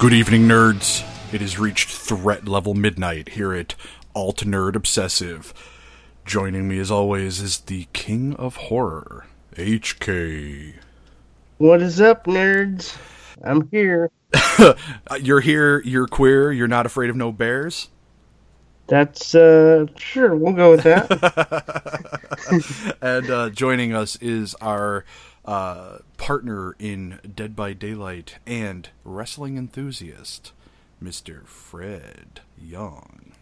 [0.00, 1.04] Good evening, nerds.
[1.30, 3.74] It has reached threat level midnight here at
[4.14, 5.52] Alt Nerd Obsessive.
[6.24, 9.26] Joining me, as always, is the King of Horror,
[9.56, 10.72] HK.
[11.58, 12.96] What is up, nerds?
[13.44, 14.10] I'm here.
[15.20, 17.88] You're here, you're queer, you're not afraid of no bears?
[18.86, 21.10] That's uh sure, we'll go with that.
[23.02, 25.04] and uh, joining us is our
[25.44, 30.52] uh, partner in Dead by Daylight and wrestling enthusiast,
[31.02, 31.46] Mr.
[31.46, 33.32] Fred Young.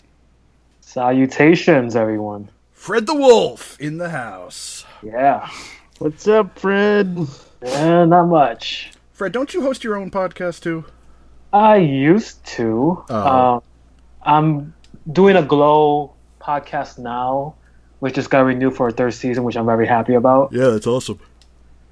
[0.81, 2.51] Salutations, everyone.
[2.73, 4.85] Fred the Wolf in the house.
[5.03, 5.51] Yeah.
[5.99, 7.27] What's up, Fred?
[7.63, 8.93] Eh, not much.
[9.13, 10.85] Fred, don't you host your own podcast too?
[11.53, 13.05] I used to.
[13.11, 13.55] Oh.
[13.55, 13.63] Um,
[14.23, 14.75] I'm
[15.11, 17.55] doing a Glow podcast now,
[17.99, 20.53] which just got renewed for a third season, which I'm very happy about.
[20.53, 21.19] Yeah, that's awesome.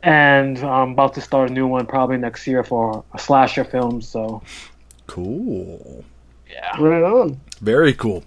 [0.07, 4.01] And I'm about to start a new one probably next year for a slasher film.
[4.01, 4.41] So
[5.09, 6.05] Cool.
[6.49, 6.81] yeah.
[6.81, 7.41] Right on.
[7.61, 8.23] Very cool.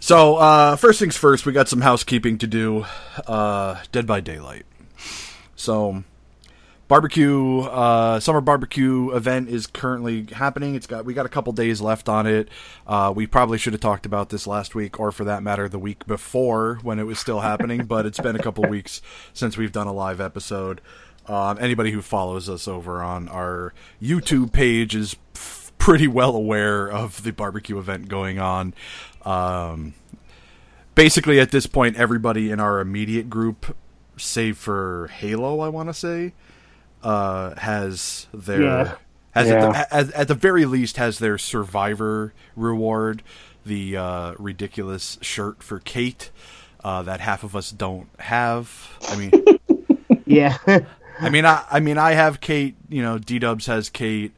[0.00, 2.86] So, uh, first things first, we got some housekeeping to do.
[3.26, 4.66] Uh, Dead by Daylight.
[5.54, 6.02] So,
[6.88, 10.74] barbecue, uh, summer barbecue event is currently happening.
[10.74, 12.48] It's got we got a couple days left on it.
[12.86, 15.78] Uh, we probably should have talked about this last week, or for that matter, the
[15.78, 17.84] week before when it was still happening.
[17.86, 19.02] but it's been a couple weeks
[19.32, 20.80] since we've done a live episode.
[21.26, 26.88] Um, anybody who follows us over on our YouTube page is f- pretty well aware
[26.88, 28.74] of the barbecue event going on.
[29.24, 29.94] Um,
[30.94, 33.76] basically, at this point, everybody in our immediate group,
[34.16, 36.32] save for Halo, I want to say,
[37.02, 38.94] uh, has their Yeah.
[39.32, 39.68] has Yeah.
[39.68, 43.22] At, the, at, at the very least has their survivor reward,
[43.64, 46.30] the uh, ridiculous shirt for Kate
[46.84, 48.96] uh, that half of us don't have.
[49.08, 49.32] I mean.
[50.28, 50.58] Yeah.
[51.20, 52.74] I mean, I, I mean, I have Kate.
[52.88, 54.32] You know, D Dubs has Kate,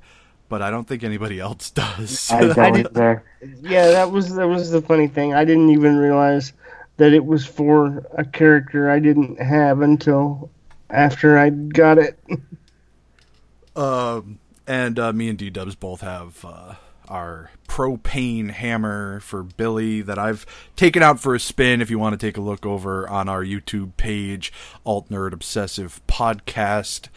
[0.51, 2.31] but I don't think anybody else does.
[2.31, 3.25] I don't either.
[3.63, 5.33] yeah, that was that was the funny thing.
[5.33, 6.53] I didn't even realize
[6.99, 10.51] that it was for a character I didn't have until
[10.91, 12.19] after I got it.
[13.77, 16.75] um, and uh, me and D Dubs both have uh,
[17.09, 21.81] our propane hammer for Billy that I've taken out for a spin.
[21.81, 24.53] If you want to take a look over on our YouTube page,
[24.85, 27.09] Alt Nerd Obsessive Podcast.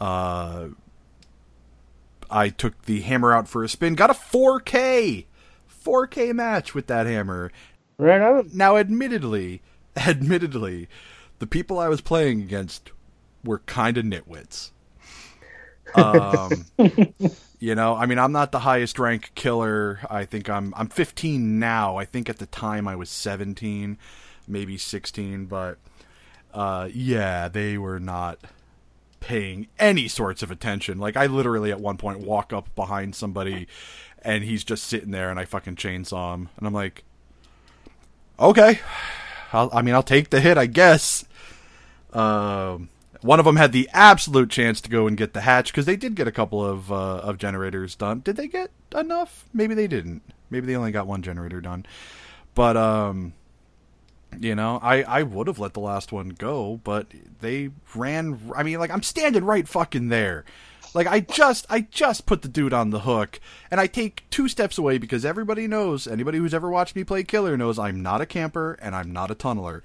[0.00, 0.68] Uh,
[2.30, 5.26] I took the hammer out for a spin, got a 4K,
[5.84, 7.52] 4K match with that hammer.
[7.98, 8.50] Right on.
[8.52, 9.62] Now, admittedly,
[9.96, 10.88] admittedly,
[11.38, 12.90] the people I was playing against
[13.44, 14.70] were kind of nitwits.
[15.94, 16.64] Um,
[17.60, 20.00] you know, I mean, I'm not the highest rank killer.
[20.10, 21.98] I think I'm I'm 15 now.
[21.98, 23.96] I think at the time I was 17,
[24.48, 25.78] maybe 16, but
[26.52, 28.40] uh, yeah, they were not
[29.20, 30.98] paying any sorts of attention.
[30.98, 33.68] Like I literally at one point walk up behind somebody
[34.20, 37.04] and he's just sitting there and I fucking chainsaw him and I'm like
[38.38, 38.80] okay.
[39.52, 41.24] I'll, I mean, I'll take the hit, I guess.
[42.12, 42.88] Um,
[43.24, 45.96] one of them had the absolute chance to go and get the hatch because they
[45.96, 48.20] did get a couple of uh, of generators done.
[48.20, 49.46] Did they get enough?
[49.54, 50.20] Maybe they didn't.
[50.50, 51.86] Maybe they only got one generator done.
[52.54, 53.32] But um,
[54.38, 57.06] you know, I I would have let the last one go, but
[57.40, 58.52] they ran.
[58.54, 60.44] I mean, like I'm standing right fucking there.
[60.94, 64.46] Like I just I just put the dude on the hook and I take two
[64.48, 68.20] steps away because everybody knows anybody who's ever watched me play killer knows I'm not
[68.20, 69.82] a camper and I'm not a tunneler.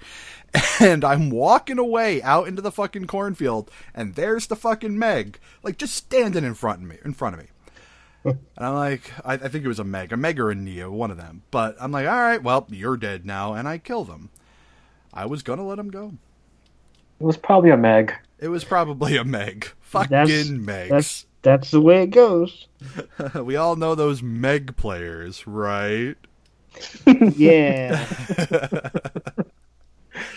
[0.79, 5.77] And I'm walking away out into the fucking cornfield and there's the fucking Meg like
[5.77, 7.47] just standing in front of me in front of me.
[8.57, 10.91] And I'm like, I, I think it was a Meg, a Meg or a Neo,
[10.91, 11.43] one of them.
[11.51, 14.29] But I'm like, all right, well, you're dead now, and I kill them.
[15.13, 16.13] I was gonna let him go.
[17.19, 18.13] It was probably a Meg.
[18.39, 19.69] It was probably a Meg.
[19.81, 20.89] Fucking That's- Megs.
[20.89, 22.67] That's That's the way it goes.
[23.35, 26.15] we all know those Meg players, right?
[27.35, 28.05] Yeah.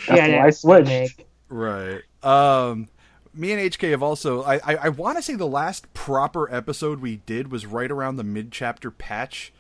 [0.06, 1.25] That's why I switched.
[1.49, 2.02] Right.
[2.22, 2.88] Um,
[3.34, 4.43] me and HK have also.
[4.43, 8.16] I I, I want to say the last proper episode we did was right around
[8.16, 9.52] the mid chapter patch,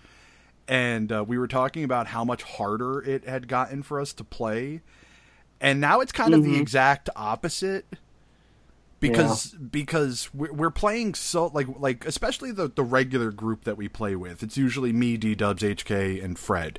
[0.68, 4.24] and uh, we were talking about how much harder it had gotten for us to
[4.24, 4.80] play,
[5.60, 7.86] and now it's kind of the exact opposite.
[9.10, 14.16] Because because we're, playing so like like especially the the regular group that we play
[14.16, 16.78] with it's usually me D Dubs HK and Fred.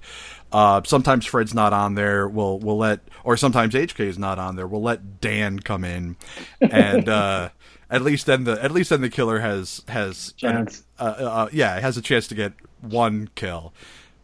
[0.51, 2.27] Uh, sometimes Fred's not on there.
[2.27, 4.65] We'll we'll let or sometimes HK is not on there.
[4.67, 6.15] We'll let Dan come in,
[6.61, 7.49] and uh,
[7.89, 10.83] at least then the at least then the killer has has Chance.
[10.99, 13.73] uh, uh, yeah has a chance to get one kill.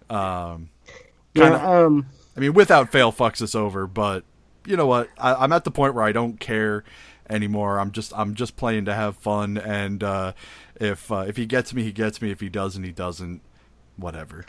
[0.09, 0.69] Um,
[1.33, 2.05] Yeah, Kinda- um,
[2.35, 3.85] I mean, without fail, fucks us over.
[3.87, 4.23] But
[4.65, 5.09] you know what?
[5.17, 6.83] I, I'm at the point where I don't care
[7.29, 7.79] anymore.
[7.79, 10.33] I'm just I'm just playing to have fun, and uh,
[10.79, 12.31] if uh, if he gets me, he gets me.
[12.31, 13.41] If he doesn't, he doesn't.
[13.97, 14.45] Whatever.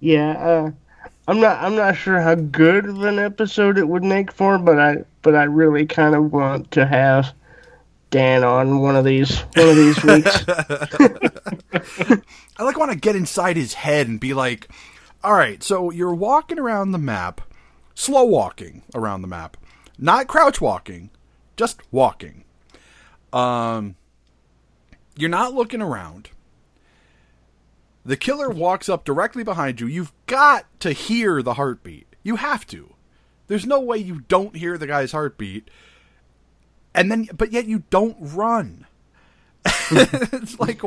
[0.00, 0.32] yeah.
[0.32, 0.70] Uh,
[1.28, 1.62] I'm not.
[1.62, 4.96] I'm not sure how good of an episode it would make for, but I.
[5.22, 7.32] But I really kind of want to have
[8.10, 9.38] Dan on one of these.
[9.56, 10.44] One of these weeks.
[12.56, 14.68] I like want to get inside his head and be like,
[15.22, 17.40] all right, so you're walking around the map,
[17.94, 19.56] slow walking around the map,
[19.98, 21.10] not crouch walking,
[21.56, 22.44] just walking.
[23.32, 23.96] Um,
[25.16, 26.30] you're not looking around.
[28.04, 29.86] The killer walks up directly behind you.
[29.86, 32.06] You've got to hear the heartbeat.
[32.22, 32.94] You have to.
[33.46, 35.70] There's no way you don't hear the guy's heartbeat.
[36.94, 38.86] And then, but yet you don't run.
[39.90, 40.82] it's like,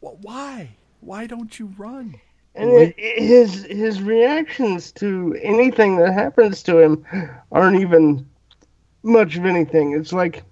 [0.00, 0.70] why?
[1.00, 2.20] Why don't you run?
[2.54, 7.06] And it, his his reactions to anything that happens to him
[7.52, 8.28] aren't even
[9.02, 9.92] much of anything.
[9.92, 10.42] It's like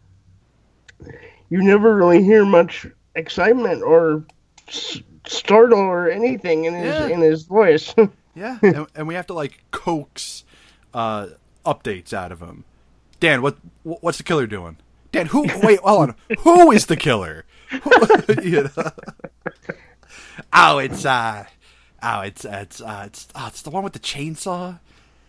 [1.50, 4.24] you never really hear much excitement or
[4.68, 7.06] s- startle or anything in his Yeah.
[7.08, 7.94] in his voice.
[8.34, 10.44] Yeah, and, and we have to like coax
[10.94, 11.26] uh,
[11.66, 12.62] updates out of him.
[13.18, 14.76] Dan, what what's the killer doing?
[15.10, 15.44] Dan, who?
[15.60, 16.14] Wait, hold on.
[16.40, 17.44] Who is the killer?
[18.44, 18.90] You know?
[20.52, 21.46] Oh, it's uh,
[22.00, 24.78] oh, it's it's uh, it's oh, it's the one with the chainsaw.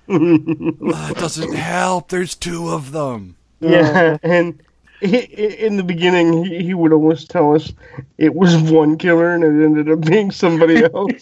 [0.90, 2.10] Uh, it doesn't help.
[2.10, 3.36] There's two of them.
[3.60, 4.60] yeah, and
[5.02, 7.72] he, in the beginning he, he would always tell us
[8.18, 11.22] it was one killer and it ended up being somebody else.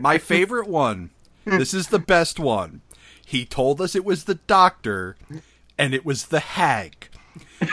[0.00, 1.10] My favorite one.
[1.44, 2.82] This is the best one.
[3.24, 5.16] He told us it was the doctor,
[5.78, 7.08] and it was the hag.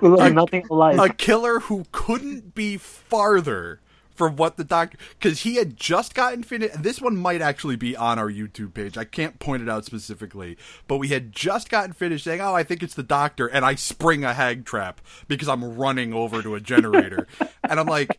[0.00, 0.98] Who look nothing alike.
[0.98, 3.80] a killer who couldn't be farther
[4.14, 7.76] from what the doctor because he had just gotten finished and this one might actually
[7.76, 8.96] be on our youtube page.
[8.98, 10.56] I can't point it out specifically
[10.86, 13.74] but we had just gotten finished saying oh i think it's the doctor and i
[13.74, 17.26] spring a hag trap because i'm running over to a generator.
[17.68, 18.18] And i'm like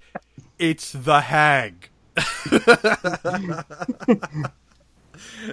[0.57, 1.89] it's the hag.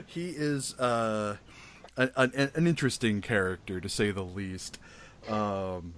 [0.07, 1.37] He is uh
[1.97, 4.79] an, an, an interesting character to say the least.
[5.29, 5.95] Um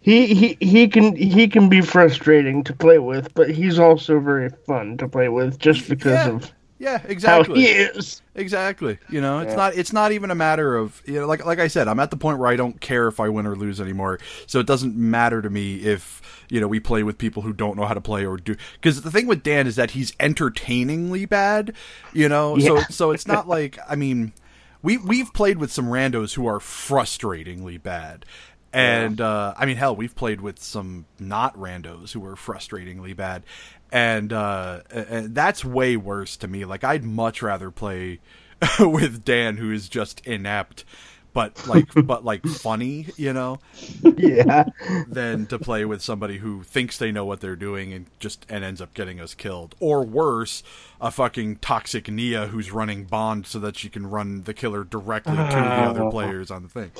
[0.00, 4.48] he, he he can he can be frustrating to play with, but he's also very
[4.66, 6.28] fun to play with just because Yeah.
[6.28, 7.16] of yeah exactly.
[7.26, 8.22] how exactly he is.
[8.36, 8.98] Exactly.
[9.08, 11.66] You know, it's not it's not even a matter of you know like like I
[11.66, 14.20] said, I'm at the point where I don't care if I win or lose anymore.
[14.46, 17.76] So it doesn't matter to me if, you know, we play with people who don't
[17.76, 21.26] know how to play or do cuz the thing with Dan is that he's entertainingly
[21.26, 21.74] bad,
[22.12, 22.56] you know.
[22.60, 24.32] So so it's not like I mean,
[24.80, 28.24] we we've played with some randos who are frustratingly bad.
[28.72, 33.42] And uh, I mean, hell, we've played with some not randos who were frustratingly bad,
[33.90, 36.64] and uh, and that's way worse to me.
[36.64, 38.20] Like, I'd much rather play
[38.80, 40.84] with Dan, who is just inept,
[41.32, 43.58] but like, but like funny, you know,
[44.02, 44.64] Yeah.
[45.08, 48.64] than to play with somebody who thinks they know what they're doing and just and
[48.64, 50.62] ends up getting us killed, or worse,
[51.00, 55.36] a fucking toxic Nea who's running Bond so that she can run the killer directly
[55.36, 56.90] to the other players on the thing.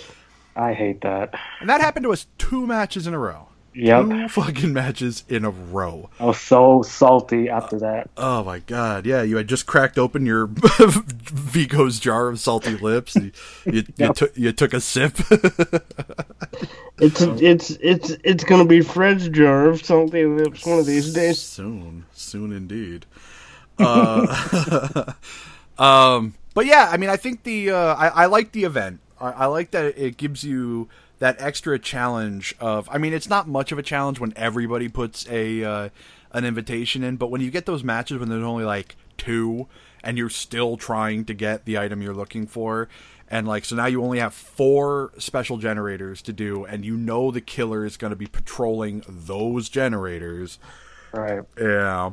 [0.59, 1.39] I hate that.
[1.61, 3.49] And that happened to us two matches in a row.
[3.75, 4.07] Yep.
[4.07, 6.11] Two fucking matches in a row.
[6.19, 8.11] I was so salty after that.
[8.17, 13.15] Oh my god, yeah, you had just cracked open your Vigo's jar of salty lips.
[13.15, 13.31] You,
[13.67, 15.17] you, you, took you took a sip.
[17.01, 21.41] It's it's it's it's gonna be Fred's jar of salty lips one of these days.
[21.41, 23.07] soon, soon indeed.
[23.79, 25.13] Uh,
[25.79, 29.01] um, but yeah, I mean, I think the uh, I, I like the event.
[29.21, 32.89] I, I like that it gives you that extra challenge of.
[32.91, 35.89] I mean, it's not much of a challenge when everybody puts a uh,
[36.33, 39.67] an invitation in, but when you get those matches when there's only like two
[40.03, 42.89] and you're still trying to get the item you're looking for.
[43.31, 47.31] And like so now you only have four special generators to do and you know
[47.31, 50.59] the killer is going to be patrolling those generators.
[51.13, 51.43] Right.
[51.61, 52.13] Yeah.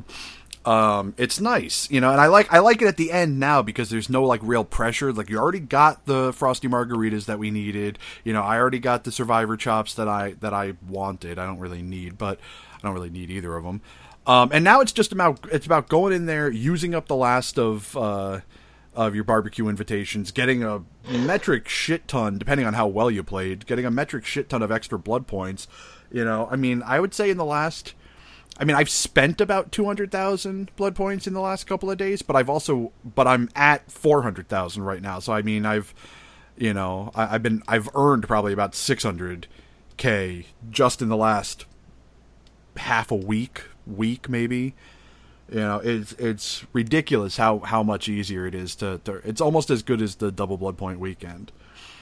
[0.65, 3.61] Um, it's nice, you know, and I like I like it at the end now
[3.61, 5.13] because there's no like real pressure.
[5.13, 7.99] Like you already got the frosty margaritas that we needed.
[8.23, 11.37] You know, I already got the survivor chops that I that I wanted.
[11.37, 12.39] I don't really need, but
[12.77, 13.81] I don't really need either of them.
[14.25, 17.59] Um, and now it's just about it's about going in there, using up the last
[17.59, 18.39] of uh,
[18.95, 23.67] of your barbecue invitations, getting a metric shit ton, depending on how well you played,
[23.67, 25.67] getting a metric shit ton of extra blood points.
[26.11, 27.93] You know, I mean, I would say in the last
[28.57, 31.97] I mean, I've spent about two hundred thousand blood points in the last couple of
[31.97, 35.19] days, but I've also, but I'm at four hundred thousand right now.
[35.19, 35.93] So I mean, I've,
[36.57, 39.47] you know, I, have been, I've earned probably about six hundred
[39.97, 41.65] k just in the last
[42.77, 44.73] half a week, week maybe.
[45.49, 48.99] You know, it's it's ridiculous how how much easier it is to.
[49.03, 51.51] to it's almost as good as the double blood point weekend.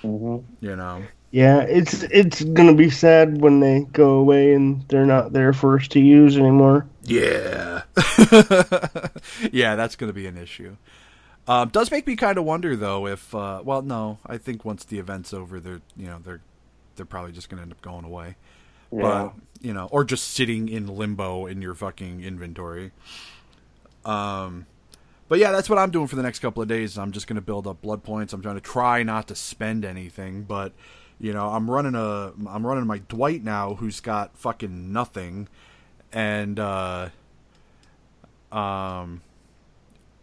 [0.04, 0.66] Mm-hmm.
[0.66, 1.04] You know.
[1.32, 5.78] Yeah, it's it's gonna be sad when they go away and they're not there for
[5.80, 6.86] us to use anymore.
[7.02, 7.82] Yeah,
[9.52, 10.78] yeah, that's gonna be an issue.
[11.48, 14.86] Um, does make me kind of wonder though if uh, well, no, I think once
[14.86, 16.42] the event's over, they're you know they're
[16.98, 18.36] they're probably just gonna end up going away.
[18.92, 19.02] Yeah.
[19.02, 22.92] But you know, or just sitting in limbo in your fucking inventory.
[24.06, 24.68] Um,
[25.34, 26.96] but yeah, that's what I'm doing for the next couple of days.
[26.96, 28.34] I'm just gonna build up blood points.
[28.34, 30.74] I'm trying to try not to spend anything, but
[31.20, 35.48] you know, I'm running a I'm running my Dwight now who's got fucking nothing
[36.12, 37.10] and uh
[38.52, 39.24] um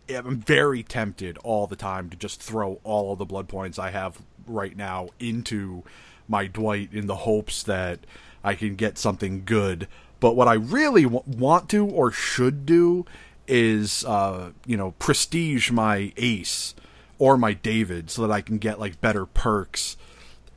[0.06, 3.80] yeah, I'm very tempted all the time to just throw all of the blood points
[3.80, 5.82] I have right now into
[6.28, 7.98] my Dwight in the hopes that
[8.44, 9.88] I can get something good.
[10.20, 13.06] But what I really w- want to or should do
[13.50, 16.74] is, uh, you know, prestige my ace
[17.18, 19.96] or my David so that I can get like better perks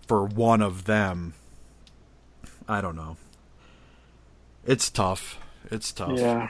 [0.07, 1.33] for one of them.
[2.67, 3.17] I don't know.
[4.65, 5.38] It's tough.
[5.69, 6.17] It's tough.
[6.17, 6.50] Yeah.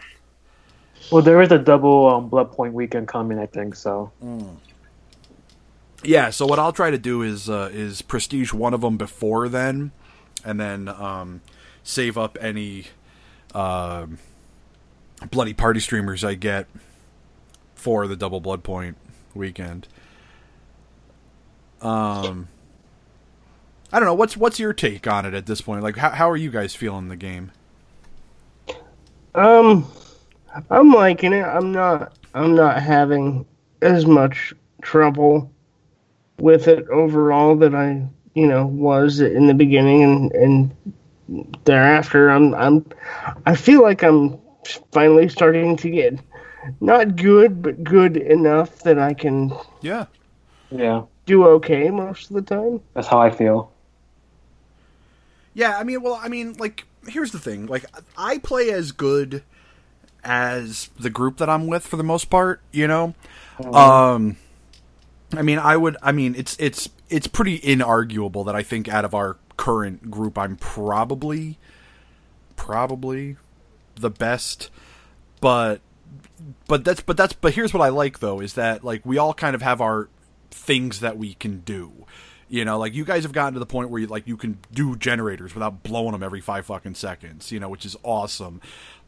[1.12, 3.76] Well, there is a double um, blood point weekend coming, I think.
[3.76, 4.12] So.
[6.04, 6.30] Yeah.
[6.30, 9.92] So what I'll try to do is uh, is prestige one of them before then,
[10.46, 11.42] and then um,
[11.84, 12.86] save up any
[13.56, 14.06] uh,
[15.32, 16.68] bloody party streamers I get
[17.76, 18.98] for the double blood point
[19.34, 19.88] weekend.
[21.82, 22.48] Um.
[23.94, 24.16] I don't know.
[24.16, 25.84] What's what's your take on it at this point?
[25.84, 27.52] Like, how how are you guys feeling the game?
[29.36, 29.88] Um,
[30.72, 31.44] I'm liking it.
[31.44, 32.18] I'm not.
[32.34, 33.46] I'm not having
[33.84, 34.52] as much
[34.82, 35.52] trouble
[36.40, 42.30] with it overall that I, you know, was in the beginning and and thereafter.
[42.30, 42.84] I'm I'm.
[43.46, 44.40] I feel like I'm
[44.92, 46.20] finally starting to get
[46.80, 49.52] not good, but good enough that I can
[49.82, 50.06] Yeah.
[50.72, 52.82] Yeah, do okay most of the time.
[52.94, 53.72] that's how I feel.
[55.54, 57.68] Yeah, I mean, well, I mean, like, here's the thing.
[57.68, 57.86] Like,
[58.18, 59.44] I play as good
[60.24, 63.14] as the group that I'm with for the most part, you know?
[63.72, 64.38] Um,
[65.36, 69.06] I mean, I would, I mean, it's, it's, it's pretty inarguable that I think out
[69.06, 71.60] of our current group, I'm probably,
[72.56, 73.36] probably
[73.96, 74.70] the best,
[75.42, 75.82] but,
[76.68, 79.34] but that's, but that's, but here's what I like though, is that, like, we all
[79.34, 80.10] kind of have our
[80.52, 82.06] things that we can do.
[82.50, 84.60] You know, like you guys have gotten to the point where you like you can
[84.72, 87.52] do generators without blowing them every five fucking seconds.
[87.52, 88.62] You know, which is awesome.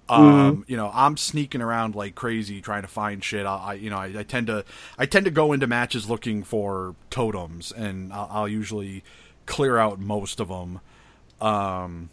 [0.09, 3.45] Um, you know, I'm sneaking around like crazy trying to find shit.
[3.45, 4.65] I, I you know, I, I tend to,
[4.97, 9.03] I tend to go into matches looking for totems, and I'll, I'll usually
[9.45, 10.79] clear out most of them.
[11.39, 12.09] Um,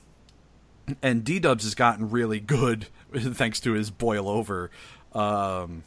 [1.03, 4.71] and D Dubs has gotten really good thanks to his boil over.
[5.13, 5.85] Um,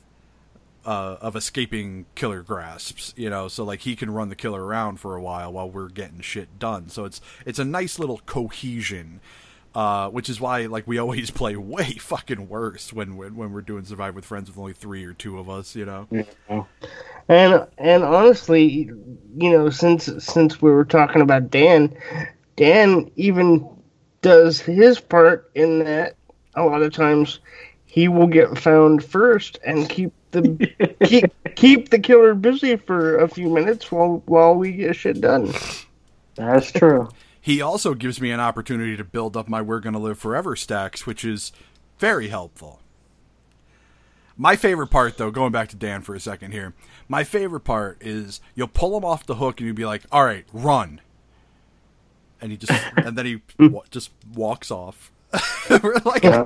[0.85, 4.99] uh, of escaping killer grasps, you know, so like he can run the killer around
[4.99, 6.89] for a while while we're getting shit done.
[6.89, 9.19] So it's it's a nice little cohesion,
[9.73, 13.61] uh, which is why like we always play way fucking worse when when, when we're
[13.61, 16.07] doing survive with friends with only three or two of us, you know.
[17.27, 18.91] And and honestly,
[19.37, 21.95] you know, since since we were talking about Dan,
[22.57, 23.67] Dan even
[24.25, 26.15] does his part in that
[26.55, 27.41] a lot of times
[27.85, 33.29] he will get found first and keep the keep keep the killer busy for a
[33.29, 35.53] few minutes while while we get shit done.
[36.33, 37.07] That's true.
[37.39, 41.05] He also gives me an opportunity to build up my "We're Gonna Live Forever" stacks,
[41.05, 41.51] which is
[41.99, 42.79] very helpful.
[44.35, 46.73] My favorite part, though, going back to Dan for a second here,
[47.07, 50.25] my favorite part is you'll pull him off the hook and you'll be like, "All
[50.25, 50.99] right, run,"
[52.41, 55.11] and he just and then he wa- just walks off.
[55.69, 56.45] Like, I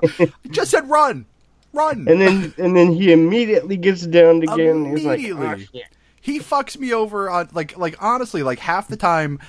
[0.49, 1.25] just said run.
[1.73, 2.07] run.
[2.07, 4.85] and then and then he immediately gets down again.
[4.85, 5.83] and He's like, oh, Immediately.
[6.21, 9.39] he fucks me over on like like honestly like half the time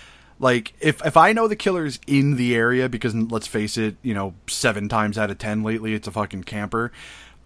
[0.40, 4.12] like if if I know the killer's in the area because let's face it, you
[4.14, 6.90] know, 7 times out of 10 lately it's a fucking camper.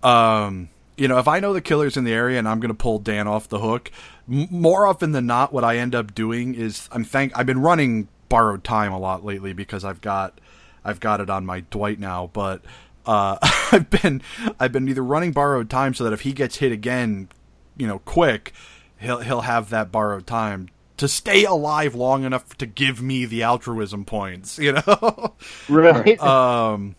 [0.02, 2.74] Um you know, if I know the killer's in the area and I'm going to
[2.74, 3.90] pull Dan off the hook,
[4.30, 7.60] m- more often than not what I end up doing is I'm thank I've been
[7.60, 10.40] running borrowed time a lot lately because I've got
[10.84, 12.62] I've got it on my Dwight now, but
[13.06, 13.38] uh,
[13.72, 14.22] I've been
[14.58, 17.28] I've been either running borrowed time so that if he gets hit again,
[17.76, 18.52] you know, quick,
[18.98, 23.42] he'll he'll have that borrowed time to stay alive long enough to give me the
[23.42, 25.34] altruism points, you know.
[25.68, 26.20] right.
[26.22, 26.96] um,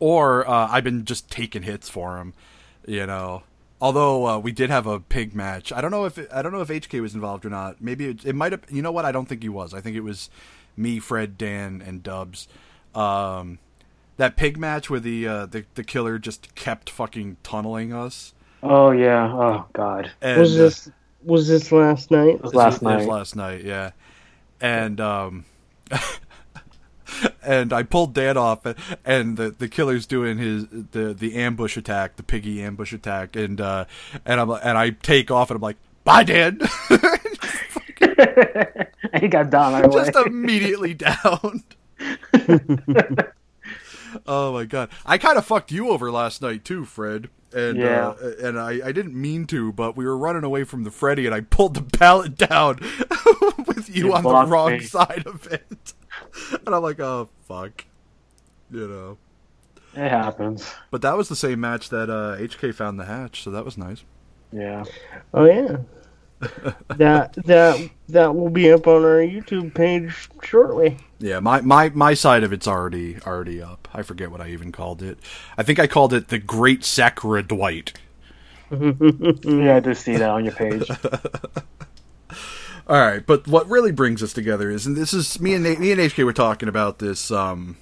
[0.00, 2.34] or uh, I've been just taking hits for him,
[2.86, 3.42] you know.
[3.84, 6.52] Although uh, we did have a pig match, I don't know if it, I don't
[6.52, 7.82] know if HK was involved or not.
[7.82, 8.62] Maybe it, it might have.
[8.70, 9.04] You know what?
[9.04, 9.74] I don't think he was.
[9.74, 10.30] I think it was
[10.74, 12.48] me, Fred, Dan, and Dubs.
[12.94, 13.58] Um,
[14.16, 18.32] that pig match where the uh, the the killer just kept fucking tunneling us.
[18.62, 19.30] Oh yeah.
[19.30, 20.10] Oh god.
[20.22, 20.90] And, was uh, this
[21.22, 22.36] was this last night?
[22.36, 23.12] It was This last was- it was night.
[23.12, 23.90] last night, yeah.
[24.62, 25.44] And um
[27.42, 28.66] and I pulled Dan off
[29.04, 33.60] and the the killer's doing his the the ambush attack, the piggy ambush attack and
[33.60, 33.84] uh
[34.24, 37.00] and I'm and I take off and I'm like, "Bye, Dan." and
[39.20, 39.90] he got down.
[39.92, 41.62] Just immediately down.
[44.26, 44.90] oh my god.
[45.06, 47.28] I kind of fucked you over last night too, Fred.
[47.52, 48.08] And Yeah.
[48.20, 51.24] uh, and I, I didn't mean to, but we were running away from the Freddy,
[51.26, 52.78] and I pulled the pallet down
[53.66, 54.80] with you You on the wrong me.
[54.80, 55.94] side of it.
[56.66, 57.84] And I'm like, oh fuck,
[58.70, 59.18] you know.
[59.94, 60.74] It happens.
[60.90, 63.78] But that was the same match that uh, HK found the hatch, so that was
[63.78, 64.02] nice.
[64.52, 64.84] Yeah.
[65.32, 65.76] Oh yeah.
[66.96, 70.98] that that that will be up on our YouTube page shortly.
[71.18, 73.88] Yeah, my, my, my side of it's already already up.
[73.94, 75.18] I forget what I even called it.
[75.56, 77.94] I think I called it the Great Sakura Dwight.
[78.70, 80.90] Yeah, I did see that on your page.
[82.86, 85.90] All right, but what really brings us together is, and this is me and me
[85.90, 87.78] and HK were talking about this um,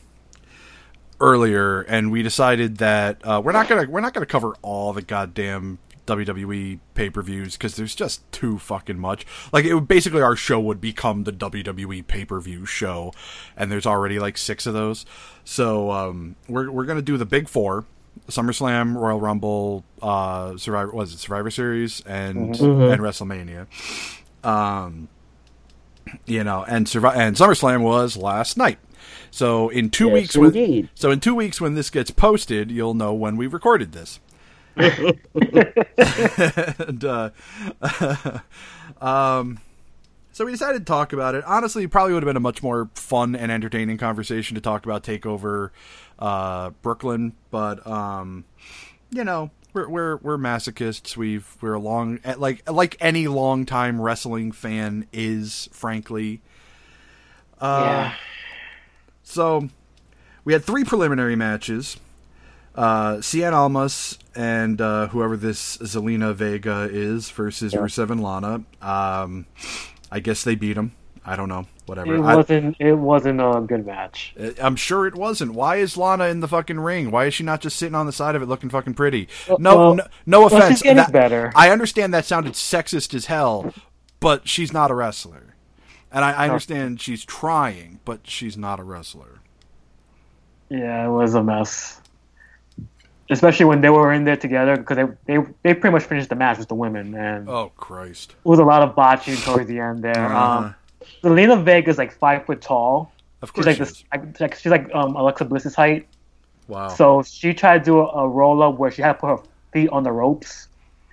[1.19, 5.03] earlier, and we decided that uh, we're not gonna we're not gonna cover all the
[5.03, 9.27] goddamn WWE pay per views because there's just too fucking much.
[9.53, 13.13] Like it would basically our show would become the WWE pay per view show,
[13.57, 15.05] and there's already like six of those.
[15.45, 17.87] So um, we're we're gonna do the big four.
[18.29, 23.67] SummerSlam, Royal Rumble, uh, Survivor was it Survivor Series and and WrestleMania
[24.45, 25.09] um,
[26.27, 28.79] you know, and survive and SummerSlam was last night.
[29.31, 32.95] So in two Yes, weeks, when, so in two weeks when this gets posted, you'll
[32.95, 34.21] know when we recorded this.
[34.77, 35.19] and
[37.05, 37.31] uh,
[39.01, 39.59] um,
[40.33, 41.45] so we decided to talk about it.
[41.45, 44.85] Honestly, it probably would have been a much more fun and entertaining conversation to talk
[44.85, 45.71] about Takeover
[46.19, 48.45] uh, Brooklyn, but um,
[49.11, 51.17] you know, we're we're we're masochists.
[51.17, 56.41] We've we're a long like like any long time wrestling fan is, frankly.
[57.61, 58.15] Uh, yeah.
[59.23, 59.69] So
[60.45, 61.97] we had three preliminary matches.
[62.75, 68.65] Uh, Cien Almas and uh, whoever this Zelina Vega is versus Rusev and Lana.
[68.81, 69.47] Um,
[70.11, 70.93] I guess they beat him.
[71.25, 71.67] I don't know.
[71.87, 72.15] Whatever.
[72.15, 72.77] It wasn't.
[72.81, 74.35] It wasn't a good match.
[74.61, 75.55] I'm sure it wasn't.
[75.55, 77.11] Why is Lana in the fucking ring?
[77.11, 79.29] Why is she not just sitting on the side of it looking fucking pretty?
[79.59, 80.69] No, well- no, no well, offense.
[80.75, 81.53] she's getting That- better.
[81.55, 83.73] I understand that sounded sexist as hell,
[84.21, 85.55] but she's not a wrestler.
[86.11, 89.41] And I, I understand she's trying, but she's not a wrestler.
[90.69, 92.01] Yeah, it was a mess.
[93.31, 96.35] Especially when they were in there together because they, they they pretty much finished the
[96.35, 98.33] match with the women and Oh Christ!
[98.33, 100.19] it was a lot of botching towards the end there.
[100.27, 100.59] Uh-huh.
[100.59, 100.75] Um,
[101.23, 103.13] Zelina Vega is like five foot tall.
[103.43, 103.91] Of She's course like she this.
[103.91, 104.05] is.
[104.13, 106.07] Like, like she's like um, Alexa Bliss's height.
[106.69, 106.89] Wow.
[106.89, 109.39] So she tried to do a, a roll up where she had to put her
[109.73, 110.69] feet on the ropes,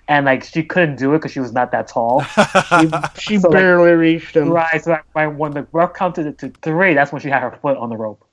[0.08, 2.22] and like she couldn't do it because she was not that tall.
[3.18, 4.50] She So, like- barely reached him.
[4.50, 4.82] right.
[4.82, 7.58] So like, when- when the ref counted it to three, that's when she had her
[7.62, 8.24] foot on the rope.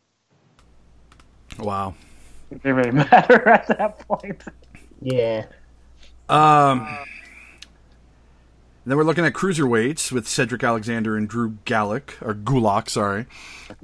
[1.60, 1.96] wow.
[2.52, 4.42] It didn't really matter at that point.
[5.02, 5.46] Yeah.
[6.30, 6.88] Um.
[8.88, 13.26] Then we're looking at cruiserweights with Cedric Alexander and Drew Gulak or Gulak, sorry.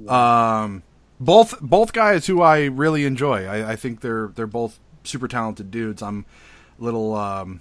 [0.08, 0.82] Um,
[1.20, 3.44] both both guys who I really enjoy.
[3.44, 6.02] I, I think they're they're both super talented dudes.
[6.02, 6.24] I'm
[6.80, 7.60] a little um,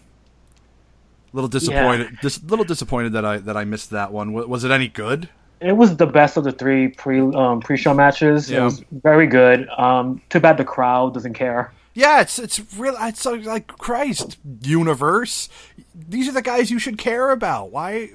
[1.34, 2.18] little disappointed.
[2.22, 4.32] Dis, little disappointed that I that I missed that one.
[4.32, 5.28] Was, was it any good?
[5.60, 8.50] It was the best of the three pre um, pre show matches.
[8.50, 9.68] It was very good.
[9.78, 11.74] Um, too bad the crowd doesn't care.
[11.94, 12.96] Yeah, it's it's real.
[13.00, 15.48] It's like, like Christ universe.
[15.94, 17.72] These are the guys you should care about.
[17.72, 18.12] Why?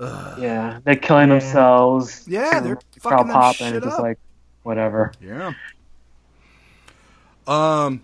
[0.00, 2.24] Yeah, they're killing themselves.
[2.28, 4.02] Yeah, they're fucking that pop, shit and it's just up.
[4.02, 4.18] like
[4.62, 5.12] whatever.
[5.20, 5.52] Yeah.
[7.46, 8.02] Um,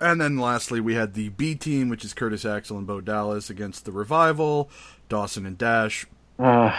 [0.00, 3.50] And then lastly, we had the B team, which is Curtis Axel and Bo Dallas
[3.50, 4.70] against the Revival,
[5.08, 6.06] Dawson and Dash.
[6.38, 6.70] Uh,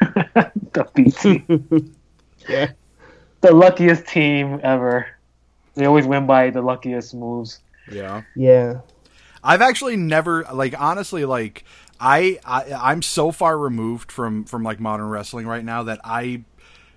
[0.00, 1.94] the B team.
[2.46, 2.72] Yeah.
[3.40, 5.06] The luckiest team ever.
[5.74, 7.60] They always win by the luckiest moves.
[7.90, 8.22] Yeah.
[8.36, 8.80] Yeah.
[9.42, 11.64] I've actually never like honestly like
[12.00, 16.44] I, I I'm so far removed from from like modern wrestling right now that I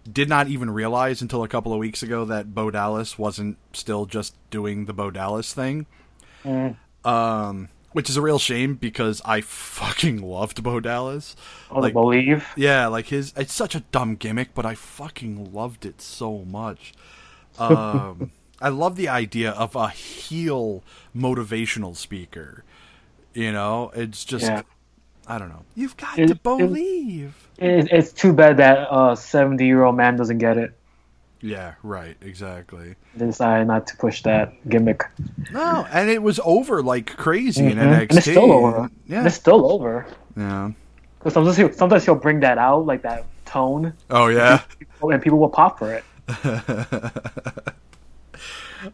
[0.09, 4.05] did not even realize until a couple of weeks ago that Bo Dallas wasn't still
[4.05, 5.87] just doing the Bo Dallas thing.
[7.03, 11.35] Um which is a real shame because I fucking loved Bo Dallas.
[11.71, 12.45] Oh, Like- the believe.
[12.55, 16.93] Yeah, like his it's such a dumb gimmick, but I fucking loved it so much.
[17.59, 20.83] Um I love the idea of a heel
[21.15, 22.63] motivational speaker.
[23.33, 24.61] You know, it's just Yeah.
[25.27, 25.63] I don't know.
[25.75, 27.35] You've got It- to believe.
[27.57, 30.73] It, it's too bad that a 70 year old man doesn't get it.
[31.41, 32.95] yeah, right, exactly.
[33.15, 35.03] They decided not to push that gimmick.
[35.51, 37.93] No, and it was over like crazy in Mhm.
[37.93, 38.09] NXT.
[38.09, 38.89] And it's still over.
[39.05, 39.25] Yeah.
[39.25, 40.05] It's still over.
[40.35, 40.71] Yeah.
[41.19, 44.61] Because sometimes he'll, sometimes he'll bring that out, like that tone, Oh yeah.
[45.01, 46.03] and people will pop for it.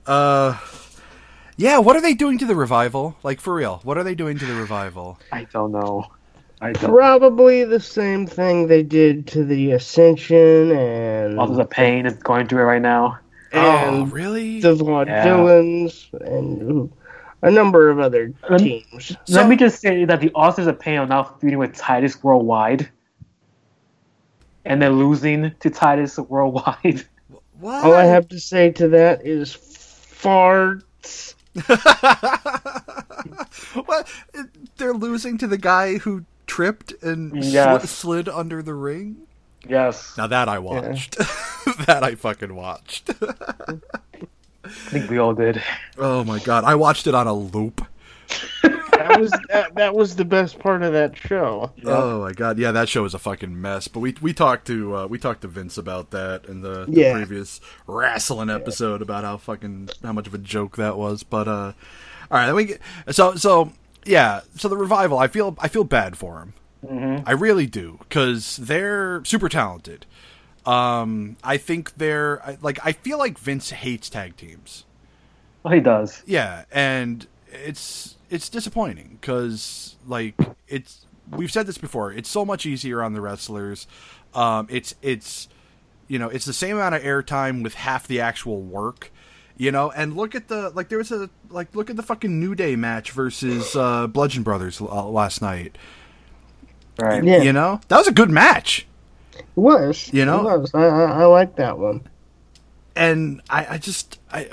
[0.06, 0.58] Uh
[1.58, 3.16] Yeah, what are they doing to the revival?
[3.24, 3.80] Like for real.
[3.84, 5.20] What are they doing to the revival?
[5.32, 6.06] I don't know.
[6.62, 6.92] I don't.
[6.92, 12.48] Probably the same thing they did to the Ascension and All the pain is going
[12.48, 13.20] through it right now.
[13.54, 14.62] oh, and really?
[14.62, 16.94] the Vaudevillains and ooh,
[17.42, 19.08] a number of other teams.
[19.26, 22.24] So- Let me just say that the authors of pain are now feuding with Titus
[22.24, 22.90] Worldwide,
[24.66, 27.06] and they're losing to Titus Worldwide.
[27.60, 27.84] what?
[27.84, 29.54] All I have to say to that is
[30.24, 31.36] farts.
[33.86, 34.08] what?
[34.78, 37.90] They're losing to the guy who tripped and Yes.
[37.90, 39.28] slid under the ring?
[39.68, 41.18] Yes, Now that I watched.
[41.88, 43.10] that I fucking watched.
[43.22, 45.64] I think we all did.
[45.98, 47.83] oh my god, I watched it on a loop.
[49.14, 51.72] That was that, that was the best part of that show.
[51.86, 53.88] Oh my god, yeah, that show was a fucking mess.
[53.88, 56.92] But we we talked to uh, we talked to Vince about that in the, the
[57.02, 57.14] Yeah.
[57.14, 61.24] previous wrestling episode about how fucking how much of a joke that was.
[61.24, 61.74] But uh,
[62.32, 63.72] all right, we get, so so
[64.06, 65.18] yeah, so the revival.
[65.20, 66.54] I feel I feel bad for him.
[67.26, 70.06] I really do because they're super talented.
[70.66, 74.86] Um, I think they're like I feel like Vince hates tag teams.
[75.64, 76.24] Well, he does.
[76.26, 80.36] Yeah, and it's it's disappointing because like
[80.68, 82.12] it's we've said this before.
[82.12, 83.88] It's so much easier on the wrestlers.
[84.34, 85.48] Um, it's it's
[86.08, 89.12] you know it's the same amount of airtime with half the actual work.
[89.56, 92.40] You know, and look at the like there was a like look at the fucking
[92.40, 95.78] New Day match versus uh, Bludgeon Brothers uh, last night.
[97.00, 97.24] Right.
[97.24, 97.44] Yeah.
[97.44, 98.88] You know that was a good match,
[99.36, 100.12] It was.
[100.12, 100.48] You know?
[100.50, 100.74] It was.
[100.74, 102.02] I, I, I like that one.
[102.96, 104.50] and I, I just I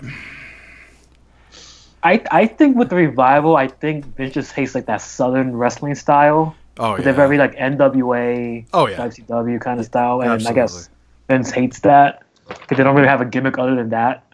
[2.03, 5.95] I I think with the revival, I think Vince just hates like that Southern wrestling
[5.95, 6.55] style.
[6.79, 8.97] oh yeah They're very like NWA, Oh, yeah.
[8.97, 10.89] WCW kind of style, and I guess
[11.29, 14.25] Vince hates that because they don't really have a gimmick other than that.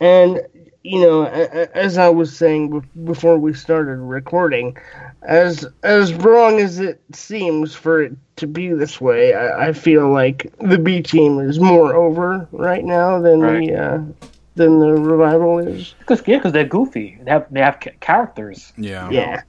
[0.00, 0.40] And
[0.82, 1.26] you know, a-
[1.62, 4.76] a- as I was saying before we started recording,
[5.22, 10.10] as as wrong as it seems for it to be this way, I, I feel
[10.10, 13.68] like the B team is more over right now than Right.
[13.68, 13.98] the uh,
[14.54, 15.94] than the revival is.
[15.98, 17.18] Because yeah, because they're goofy.
[17.22, 18.72] They have they have characters.
[18.76, 19.42] yeah Yeah.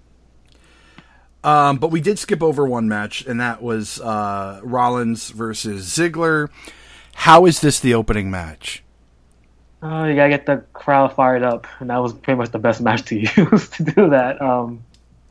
[1.44, 6.50] Um, but we did skip over one match, and that was uh, Rollins versus Ziggler.
[7.16, 8.84] How is this the opening match?
[9.82, 12.82] Oh, you gotta get the crowd fired up, and that was pretty much the best
[12.82, 14.40] match to use to do that.
[14.40, 14.84] Um,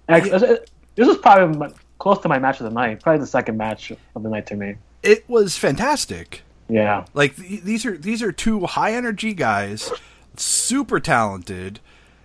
[0.08, 0.58] actually,
[0.96, 3.00] this was probably close to my match of the night.
[3.00, 4.74] Probably the second match of the night to me.
[5.04, 6.42] It was fantastic.
[6.70, 9.90] Yeah, Like th- these are these are two high energy guys,
[10.36, 11.80] super talented.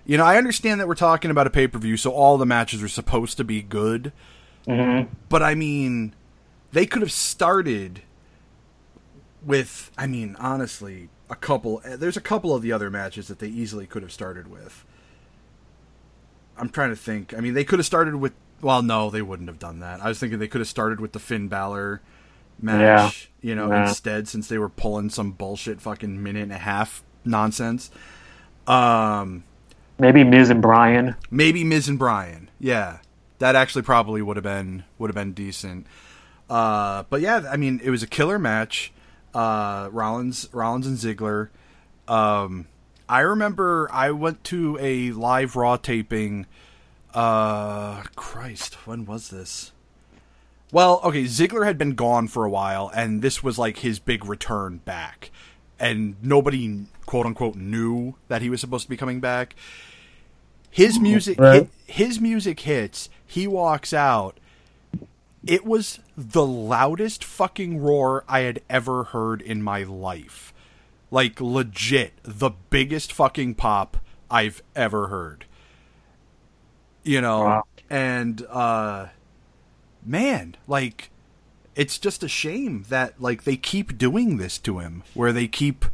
[0.06, 2.46] You know, I understand that we're talking about a pay per view, so all the
[2.46, 4.14] matches are supposed to be good.
[4.68, 5.12] Mm-hmm.
[5.30, 6.14] But I mean,
[6.72, 8.04] they could have started
[9.44, 9.92] with.
[9.98, 11.82] I mean, honestly, a couple.
[11.84, 14.86] There's a couple of the other matches that they easily could have started with.
[16.56, 17.34] I'm trying to think.
[17.34, 18.34] I mean, they could have started with.
[18.62, 20.02] Well, no, they wouldn't have done that.
[20.02, 22.02] I was thinking they could have started with the Finn Balor
[22.62, 23.30] match.
[23.42, 23.88] You know, Yeah.
[23.88, 27.92] instead, since they were pulling some bullshit fucking minute and a half nonsense.
[28.68, 29.44] Um,
[30.00, 31.16] maybe Miz and Bryan.
[31.30, 32.50] maybe Miz and Bryan.
[32.60, 32.98] Yeah,
[33.40, 35.86] that actually probably would have been would have been decent.
[36.50, 38.92] Uh, but yeah, I mean, it was a killer match.
[39.34, 41.50] Uh, Rollins, Rollins and Ziggler.
[42.08, 42.68] Um,
[43.10, 46.46] I remember I went to a live Raw taping.
[47.14, 49.72] Uh, Christ, when was this?
[50.72, 54.26] Well, okay, Ziggler had been gone for a while, and this was like his big
[54.26, 55.32] return back.
[55.78, 59.56] and nobody quote unquote knew that he was supposed to be coming back.
[60.72, 61.70] His music, Right.
[61.86, 63.10] his music hits.
[63.28, 64.38] He walks out.
[65.46, 70.54] It was the loudest fucking roar I had ever heard in my life.
[71.12, 73.98] Like legit, the biggest fucking pop
[74.32, 75.44] I've ever heard.
[77.04, 77.64] You know, Wow.
[77.90, 79.08] and uh
[80.06, 81.10] man, like
[81.76, 85.86] it's just a shame that like they keep doing this to him where they keep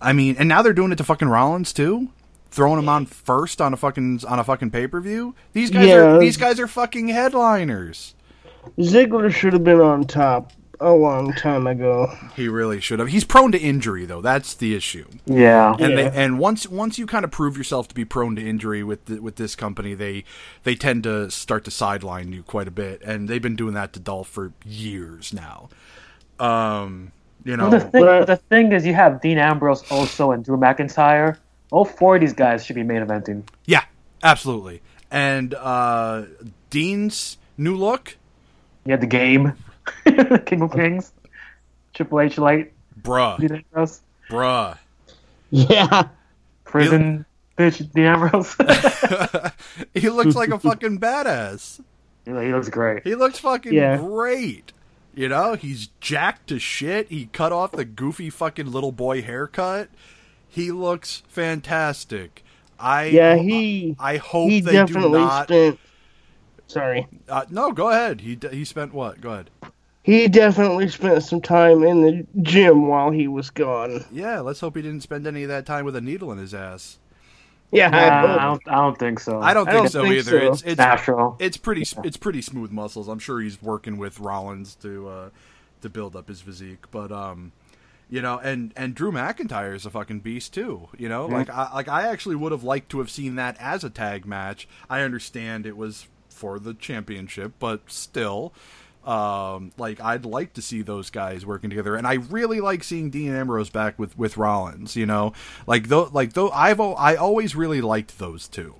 [0.00, 2.08] I mean, and now they're doing it to fucking Rollins too.
[2.50, 5.34] Throwing him on first on a fucking on a fucking pay-per-view.
[5.52, 5.94] These guys Yeah.
[6.16, 8.14] are these guys are fucking headliners.
[8.78, 12.10] Ziggler should have been on top a long time ago.
[12.34, 13.08] He really should have.
[13.08, 14.20] He's prone to injury though.
[14.20, 15.06] That's the issue.
[15.26, 15.72] Yeah.
[15.78, 16.10] And Yeah.
[16.10, 19.04] they, and once once you kind of prove yourself to be prone to injury with
[19.06, 20.24] the, with this company, they
[20.64, 23.92] they tend to start to sideline you quite a bit, and they've been doing that
[23.94, 25.68] to Dolph for years now.
[26.38, 27.12] Um,
[27.44, 30.44] you know, Well, the thing, But- the thing is, you have Dean Ambrose also and
[30.44, 31.36] Drew McIntyre.
[31.70, 33.44] All four of these guys should be main eventing.
[33.66, 33.84] yeah,
[34.22, 34.82] absolutely.
[35.10, 36.24] And uh,
[36.70, 38.16] Dean's new look,
[38.84, 39.52] Yeah, the game,
[40.46, 41.12] King of Kings,
[41.94, 44.78] Triple H light, bruh, Dean Ambrose, bruh.
[45.50, 46.08] Yeah.
[46.64, 47.24] prison
[47.58, 48.54] bitch Dean Ambrose.
[49.94, 51.80] he looks like a fucking badass.
[52.24, 53.02] he looks great.
[53.04, 53.96] He looks fucking Yeah.
[53.96, 54.72] great.
[55.14, 57.08] You know, he's jacked to shit.
[57.08, 59.88] He cut off the goofy fucking little boy haircut.
[60.48, 62.44] He looks fantastic.
[62.78, 65.48] I Yeah, he I hope he they do definitely not.
[65.48, 65.78] spent
[66.70, 67.06] Sorry.
[67.28, 68.20] Uh, no, go ahead.
[68.20, 69.20] He d- he spent what?
[69.20, 69.50] Go ahead.
[70.02, 74.04] He definitely spent some time in the gym while he was gone.
[74.10, 76.54] Yeah, let's hope he didn't spend any of that time with a needle in his
[76.54, 76.98] ass.
[77.72, 78.62] Yeah, Nah, I I, don't.
[78.68, 79.40] I don't think so.
[79.40, 80.40] I don't I think don't so think either.
[80.40, 80.52] so.
[80.52, 81.36] It's it's natural.
[81.38, 83.08] it's pretty it's pretty smooth muscles.
[83.08, 85.30] I'm sure he's working with Rollins to uh,
[85.82, 87.52] to build up his physique, but um,
[88.08, 90.88] you know, and and Drew McIntyre is a fucking beast too.
[90.98, 93.84] You know, like I like I actually would have liked to have seen that as
[93.84, 94.66] a tag match.
[94.88, 96.08] I understand it was
[96.40, 98.52] for the championship, but still.
[99.04, 103.08] Um, like I'd like to see those guys working together, and I really like seeing
[103.08, 104.94] Dean Ambrose back with with Rollins.
[104.94, 105.32] You know,
[105.66, 108.74] like though, like though I've I always really liked those two.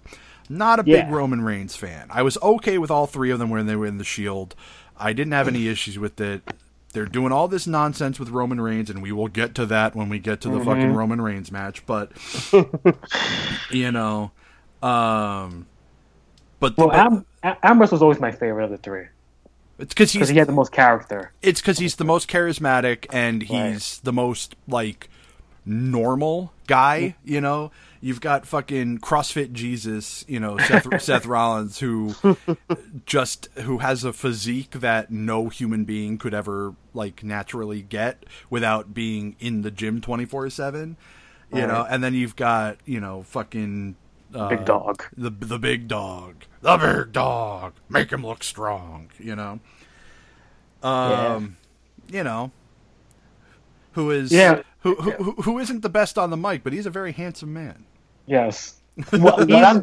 [0.50, 2.08] Not a big Roman Reigns fan.
[2.10, 4.54] I was okay with all three of them when they were in the Shield.
[4.96, 6.42] I didn't have any issues with it.
[6.92, 10.08] They're doing all this nonsense with Roman Reigns, and we will get to that when
[10.08, 11.86] we get to the fucking Roman Reigns match.
[11.86, 12.12] But
[13.70, 14.32] you know,
[14.82, 15.66] um,
[16.60, 17.24] but, well, Am-
[17.62, 19.06] Ambrose was always my favorite of the three.
[19.80, 21.32] It's because he had the most character.
[21.40, 25.08] it's because he's the most charismatic and he's the most like
[25.64, 27.70] normal guy you know?
[28.02, 32.14] You've got fucking crossfit jesus you know seth, seth rollins who
[33.06, 38.92] just who has a physique that no human being could ever like naturally get without
[38.92, 40.96] being in the gym 24-7
[41.52, 41.84] you know?
[41.88, 43.96] And then you've got you know fucking
[44.34, 45.04] uh, Big dog.
[45.16, 49.10] the the big dog, the big dog, make him look strong.
[49.18, 49.60] You know,
[50.82, 51.56] um,
[52.10, 52.50] you know,
[53.92, 54.62] who is Yeah.
[54.80, 57.52] who, who who who isn't the best on the mic, but he's a very handsome
[57.52, 57.84] man.
[58.26, 58.76] Yes.
[59.10, 59.82] what, what I'm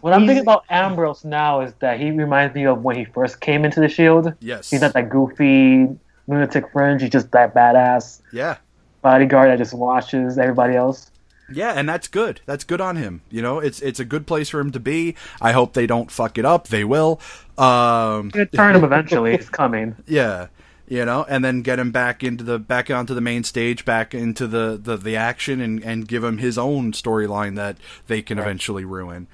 [0.00, 3.40] what I'm thinking about Ambrose now is that he reminds me of when he first
[3.40, 4.32] came into the Shield.
[4.40, 4.70] Yes.
[4.70, 5.88] He's not that goofy
[6.26, 7.00] lunatic fringe.
[7.02, 8.56] He's just that badass Yeah,
[9.02, 11.10] bodyguard that just watches everybody else.
[11.50, 12.40] Yeah, and that's good.
[12.46, 13.22] That's good on him.
[13.30, 15.14] You know, it's it's a good place for him to be.
[15.40, 16.68] I hope they don't fuck it up.
[16.68, 17.20] They will.
[17.56, 19.34] Um, Gonna turn him eventually.
[19.34, 19.96] It's coming.
[20.06, 20.48] Yeah,
[20.86, 24.14] you know, and then get him back into the back onto the main stage, back
[24.14, 28.38] into the the, the action, and and give him his own storyline that they can
[28.38, 29.26] eventually ruin.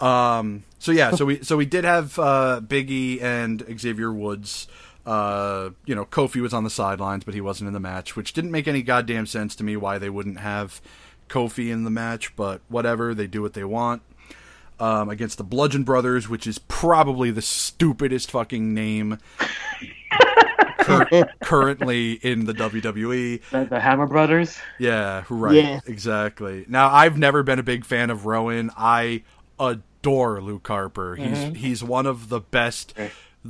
[0.00, 0.64] Um.
[0.78, 1.12] So yeah.
[1.12, 4.66] So we so we did have uh, Biggie and Xavier Woods.
[5.06, 8.32] Uh, you know, Kofi was on the sidelines, but he wasn't in the match, which
[8.32, 9.76] didn't make any goddamn sense to me.
[9.76, 10.80] Why they wouldn't have
[11.28, 13.14] Kofi in the match, but whatever.
[13.14, 14.02] They do what they want
[14.80, 19.18] um, against the Bludgeon Brothers, which is probably the stupidest fucking name
[20.78, 23.40] cur- currently in the WWE.
[23.50, 24.58] The, the Hammer Brothers.
[24.78, 25.54] Yeah, right.
[25.54, 25.80] Yeah.
[25.86, 26.64] Exactly.
[26.68, 28.70] Now, I've never been a big fan of Rowan.
[28.76, 29.22] I
[29.58, 31.16] adore Luke Harper.
[31.16, 32.94] He's he's one of the best.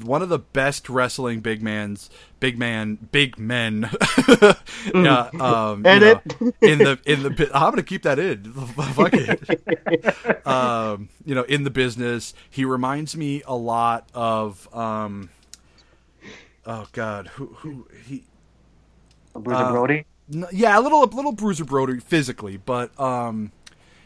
[0.02, 3.88] One of the best wrestling big man's big man big men.
[4.94, 6.40] yeah, um, you Edit.
[6.40, 8.52] know, in the in the I'm gonna keep that in.
[8.54, 10.46] Fuck it.
[10.46, 14.68] um, you know, in the business, he reminds me a lot of.
[14.74, 15.30] Um,
[16.66, 18.24] oh God, who who he
[19.34, 20.06] Bruiser Uh, Brody.
[20.52, 23.52] Yeah, a little a little Bruiser Brody physically, but um,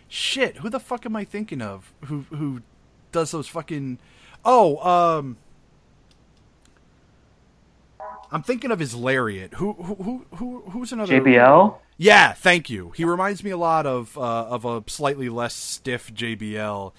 [0.08, 1.92] shit, who the fuck am I thinking of?
[2.06, 2.60] Who who
[3.12, 3.98] does those fucking?
[4.44, 4.78] Oh,
[5.18, 5.36] um,
[8.30, 9.54] I'm thinking of his lariat.
[9.54, 11.20] Who who who, who who's another?
[11.20, 11.76] JBL.
[11.96, 12.90] Yeah, thank you.
[12.94, 16.92] He reminds me a lot of uh, of a slightly less stiff JBL,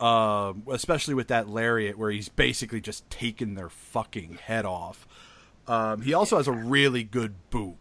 [0.00, 5.06] uh, especially with that lariat where he's basically just taking their fucking head off.
[5.66, 7.74] Um, he also has a really good boot,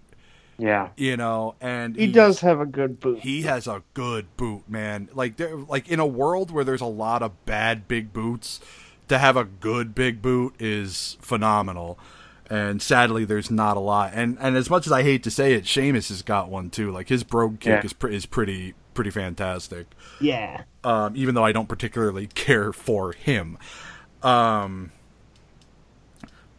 [0.58, 0.90] Yeah.
[0.98, 3.20] you know, and He does have a good boot.
[3.20, 5.10] He has a good boot, man.
[5.14, 8.60] Like there, like in a world where there's a lot of bad big boots,
[9.08, 12.00] to have a good big boot is phenomenal.
[12.50, 14.12] And sadly, there's not a lot.
[14.14, 16.92] And and as much as I hate to say it, Sheamus has got one too.
[16.92, 17.86] Like his brogue kick Yeah.
[17.86, 19.88] is pre- is pretty pretty fantastic.
[20.22, 20.64] yeah.
[20.84, 23.58] Um, even though I don't particularly care for him.
[24.24, 24.92] Um,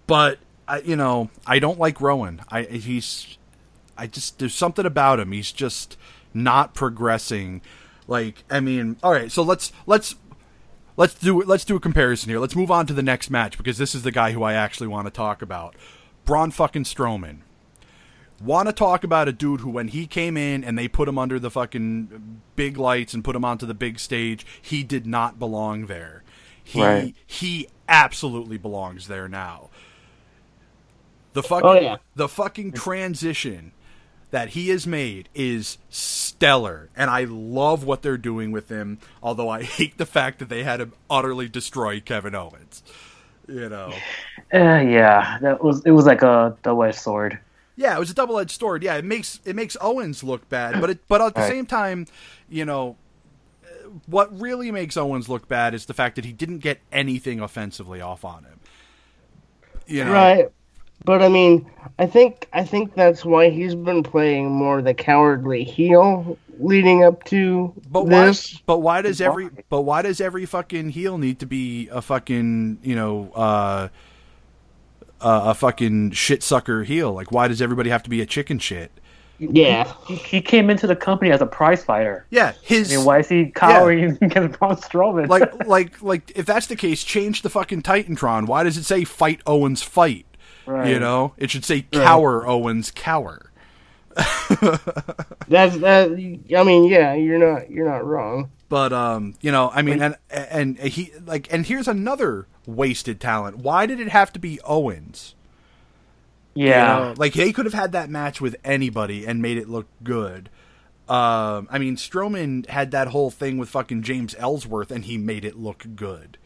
[0.06, 2.40] but I, you know, I don't like Rowan.
[2.50, 3.38] I he's,
[3.96, 5.32] I just there's something about him.
[5.32, 5.96] He's just
[6.34, 7.62] not progressing.
[8.08, 9.30] Like I mean, all right.
[9.32, 10.16] So let's let's
[10.96, 12.38] let's do let's do a comparison here.
[12.38, 14.88] Let's move on to the next match because this is the guy who I actually
[14.88, 15.74] want to talk about.
[16.24, 17.38] Braun fucking Strowman.
[18.42, 21.16] Want to talk about a dude who, when he came in and they put him
[21.16, 25.38] under the fucking big lights and put him onto the big stage, he did not
[25.38, 26.22] belong there.
[26.62, 27.14] He Right.
[27.26, 29.70] he absolutely belongs there now.
[31.32, 31.96] The oh, fucking Oh, yeah.
[32.14, 33.72] the fucking transition
[34.36, 38.98] that he has made is stellar, and I love what they're doing with him.
[39.22, 42.82] Although I hate the fact that they had to utterly destroy Kevin Owens.
[43.48, 43.94] You know,
[44.52, 45.38] Uh, yeah.
[45.40, 47.38] That was it was like a double edged sword.
[47.76, 48.82] yeah, it was a double edged sword.
[48.82, 51.48] Yeah, it makes it makes Owens look bad, but it but at the Right.
[51.50, 52.06] same time,
[52.50, 52.96] you know,
[54.04, 58.02] what really makes Owens look bad is the fact that he didn't get anything offensively
[58.02, 58.60] off on him.
[59.86, 60.48] You know, Right.
[61.04, 65.64] But I mean, I think I think that's why he's been playing more the cowardly
[65.64, 68.26] heel leading up to But why?
[68.26, 68.58] this.
[68.66, 69.50] But why does every?
[69.68, 73.88] But why does every fucking heel need to be a fucking you know uh,
[75.20, 77.12] uh, a fucking shit sucker heel?
[77.12, 78.90] Like, why does everybody have to be a chicken shit?
[79.38, 79.92] Yeah.
[80.06, 82.26] He, he came into the company as a prize fighter.
[82.30, 85.28] Yeah, his I mean, why is he cowering against Braun Strowman?
[85.28, 88.46] like like like if that's the case, change the fucking Titantron.
[88.46, 90.26] Why does it say fight Owens fight?
[90.66, 90.88] Right.
[90.88, 93.50] You know, it should say cower Owens cower.
[94.16, 96.10] That's that
[96.56, 98.50] I mean, yeah, you're not you're not wrong.
[98.68, 103.58] But um, you know, I mean, and and he like, and here's another wasted talent.
[103.58, 105.34] Why did it have to be Owens?
[106.54, 106.86] You yeah.
[106.86, 110.48] know, like they could have had that match with anybody and made it look good.
[111.08, 115.44] Um, I mean, Strowman had that whole thing with fucking James Ellsworth, and he made
[115.44, 116.38] it look good.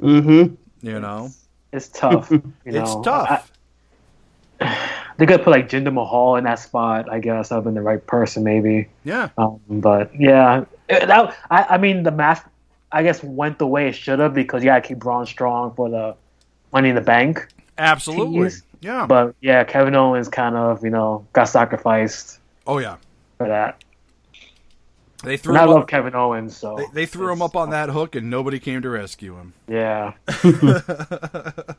[0.00, 0.54] Mm-hmm.
[0.86, 1.30] You know,
[1.74, 2.30] It's tough.
[2.64, 2.82] You know?
[2.82, 3.50] it's tough.
[4.60, 7.10] I- they could put like Jinder Mahal in that spot.
[7.12, 8.88] I guess I've been the right person, maybe.
[9.04, 12.40] yeah, Um, but yeah, It- that, I, I mean, the match,
[12.92, 15.74] I guess, went the way it should have because you got to keep Braun strong
[15.74, 16.14] for the
[16.72, 17.48] Money in the Bank.
[17.78, 18.50] absolutely.
[18.80, 19.06] Yeah.
[19.06, 22.96] But yeah, Kevin Owens kind of, you know, got sacrificed oh yeah.
[23.38, 23.82] for that.
[25.24, 27.70] They threw And I love up, Kevin Owens, so they, they threw him up on
[27.70, 29.54] that hook, and nobody came to rescue him.
[29.68, 30.12] Yeah.
[30.26, 31.76] but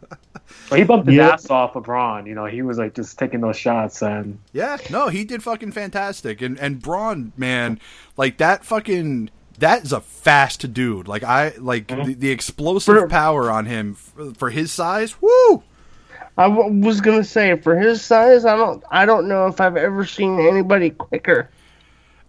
[0.73, 1.29] he bumped his Yeah.
[1.29, 2.25] ass off of Braun.
[2.25, 5.71] You know, he was like just taking those shots, and Yeah, no, he did fucking
[5.71, 6.41] fantastic.
[6.41, 7.79] And and Braun, man,
[8.17, 9.29] like that fucking
[9.59, 11.07] that is a fast dude.
[11.07, 12.09] Like I like mm-hmm.
[12.09, 15.21] the, the explosive For- power on him for, for his size.
[15.21, 15.63] Woo!
[16.37, 19.77] I w- was gonna say for his size, I don't I don't know if I've
[19.77, 21.49] ever seen anybody quicker.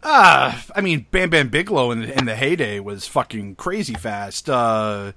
[0.08, 4.48] Ah, I mean, Bam Bam Bigelow in the, in the heyday was fucking crazy fast.
[4.48, 5.10] Uh,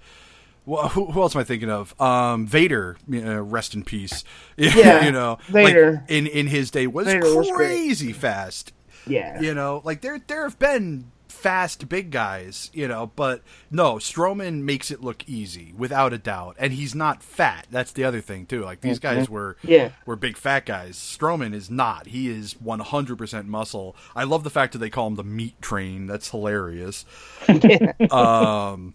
[0.67, 1.93] wh- who, who else am I thinking of?
[2.01, 4.23] Um, Vader, know, rest in peace.
[4.57, 6.03] Yeah, you know, like, Vader.
[6.07, 8.73] in in his day was Vader was crazy fast.
[9.05, 9.39] Yeah.
[9.39, 14.61] You know, like there there have been fast big guys, you know, but no, Strowman
[14.63, 17.65] makes it look easy without a doubt, and he's not fat.
[17.71, 18.63] That's the other thing too.
[18.63, 19.91] Like these guys were Yeah.
[20.05, 20.97] were big fat guys.
[20.97, 22.07] Strowman is not.
[22.07, 23.95] He is 100% muscle.
[24.15, 26.05] I love the fact that they call him the meat train.
[26.07, 27.05] That's hilarious.
[28.11, 28.93] um,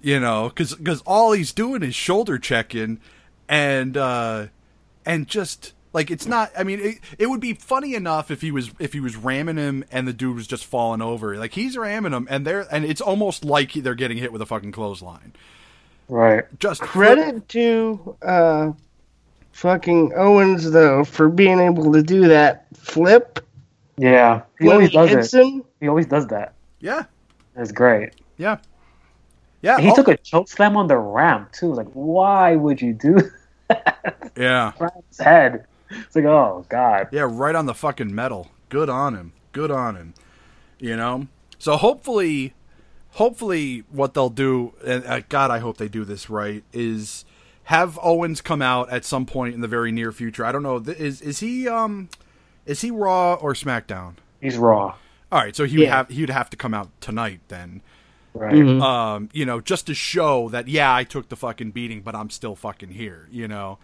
[0.00, 0.74] you know, cuz
[1.06, 3.00] all he's doing is shoulder checking
[3.48, 4.46] and uh
[5.04, 8.52] and just like it's not I mean it, it would be funny enough if he
[8.52, 11.36] was if he was ramming him and the dude was just falling over.
[11.36, 14.46] Like he's ramming him and they're and it's almost like they're getting hit with a
[14.46, 15.32] fucking clothesline.
[16.08, 16.44] right.
[16.60, 18.72] Just Credit to uh
[19.52, 23.40] fucking Owens though for being able to do that flip
[23.96, 25.40] Yeah, he always he does it.
[25.40, 25.64] him.
[25.80, 26.52] He always does that.
[26.80, 27.04] Yeah.
[27.56, 28.12] It's great.
[28.36, 28.58] Yeah.
[29.62, 29.76] Yeah.
[29.76, 31.72] And he oh, took a choke slam on the ramp too.
[31.72, 33.18] Like, why would you do
[33.68, 34.30] That?
[34.36, 34.72] Yeah.
[34.78, 35.64] Ramp's head?
[35.90, 37.08] It's like, oh god.
[37.12, 38.48] Yeah, right on the fucking metal.
[38.68, 39.32] Good on him.
[39.52, 40.14] Good on him.
[40.78, 41.28] You know?
[41.58, 42.54] So hopefully
[43.12, 47.24] hopefully what they'll do and uh, god I hope they do this right is
[47.64, 50.44] have Owens come out at some point in the very near future.
[50.44, 52.08] I don't know is is he um
[52.66, 54.16] Is he Raw or SmackDown?
[54.40, 54.96] He's Raw.
[55.32, 57.80] All right, so he would have he'd have to come out tonight then.
[58.34, 58.52] Right.
[58.54, 58.82] Mhm.
[58.82, 62.28] Um, you know, just to show that yeah, I took the fucking beating, but I'm
[62.30, 63.28] still fucking here.
[63.30, 63.78] You know.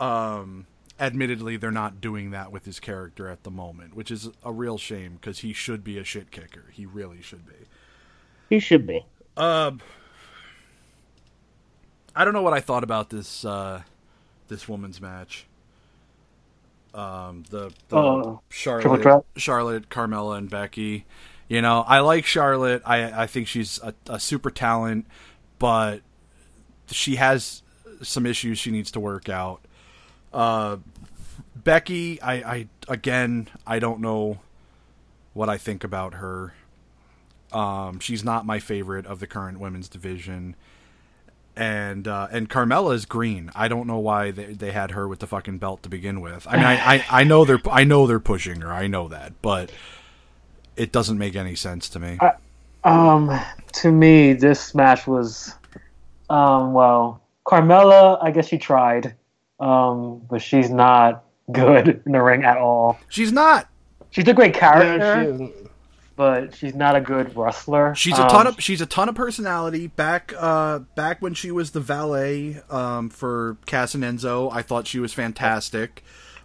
[0.00, 0.66] Um,
[0.98, 4.78] admittedly, they're not doing that with his character at the moment, which is a real
[4.78, 6.66] shame because he should be a shit kicker.
[6.72, 7.66] He really should be.
[8.48, 9.04] He should be.
[9.36, 9.80] Um,
[12.14, 13.82] I don't know what I thought about this uh,
[14.48, 15.46] this woman's match.
[16.94, 19.24] Um, the, the Uh, Charlotte?
[19.36, 21.04] Charlotte, Carmella, and Becky.
[21.48, 22.82] You know, I like Charlotte.
[22.86, 25.06] I I think she's a, a super talent,
[25.58, 26.00] but
[26.90, 27.62] she has
[28.02, 29.60] some issues she needs to work out.
[30.36, 30.76] Uh,
[31.56, 34.38] Becky, I, I again, I don't know
[35.32, 36.52] what I think about her.
[37.52, 40.54] Um, she's not my favorite of the current women's division.
[41.56, 43.50] And uh, and Carmella is green.
[43.54, 46.46] I don't know why they, they had her with the fucking belt to begin with.
[46.46, 48.70] I mean, I, I, I know they're I know they're pushing her.
[48.70, 49.72] I know that, but
[50.76, 52.18] it doesn't make any sense to me.
[52.84, 53.40] Um,
[53.72, 55.54] to me, this match was,
[56.28, 58.18] um, well, Carmella.
[58.22, 59.14] I guess she tried,
[59.60, 62.98] um, but she's not good in the ring at all.
[63.08, 63.68] She's not.
[64.10, 65.52] She's a great No, character, she
[66.16, 67.94] but she's not a good wrestler.
[67.94, 69.88] She's a Um, ton of she's a ton of personality.
[69.88, 74.86] Back uh back when she was the valet um for Cass and Enzo, I thought
[74.86, 76.02] she was fantastic.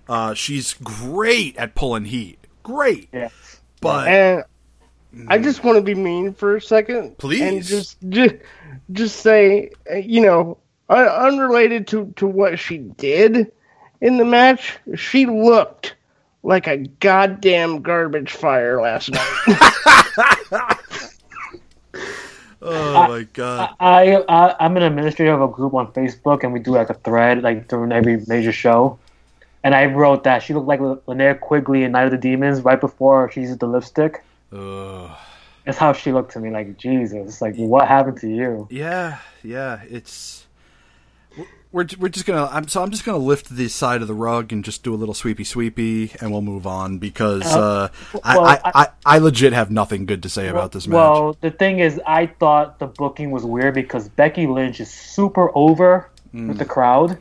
[0.09, 2.39] Uh she's great at pulling heat.
[2.63, 3.07] Great.
[3.13, 3.29] Yeah.
[3.79, 4.43] But And
[5.29, 7.41] I just want to be mean for a second, Please.
[7.41, 8.35] and just just
[8.91, 10.55] just say, you know, un-
[10.97, 13.51] unrelated to to what she did
[14.01, 15.95] in the match, she looked
[16.43, 19.37] like a goddamn garbage fire last night.
[22.61, 23.75] oh my god.
[23.79, 26.95] I, I I'm an administrator of a group on Facebook, and we do like a
[26.95, 28.99] thread like during every major show.
[29.63, 32.81] And I wrote that she looked like Linnea Quigley in Night of the Demons right
[32.81, 34.23] before she used the lipstick.
[34.51, 35.11] Ugh.
[35.65, 36.49] That's how she looked to me.
[36.49, 38.67] Like Jesus, like what happened to you?
[38.71, 40.47] Yeah, yeah, it's
[41.71, 42.45] we're we're just gonna.
[42.51, 44.97] I'm so I'm just gonna lift the side of the rug and just do a
[44.97, 49.53] little sweepy sweepy, and we'll move on because uh, well, I, I, I I legit
[49.53, 50.95] have nothing good to say about this match.
[50.95, 55.49] Well, the thing is, I thought the booking was weird because Becky Lynch is super
[55.55, 57.17] over with the crowd,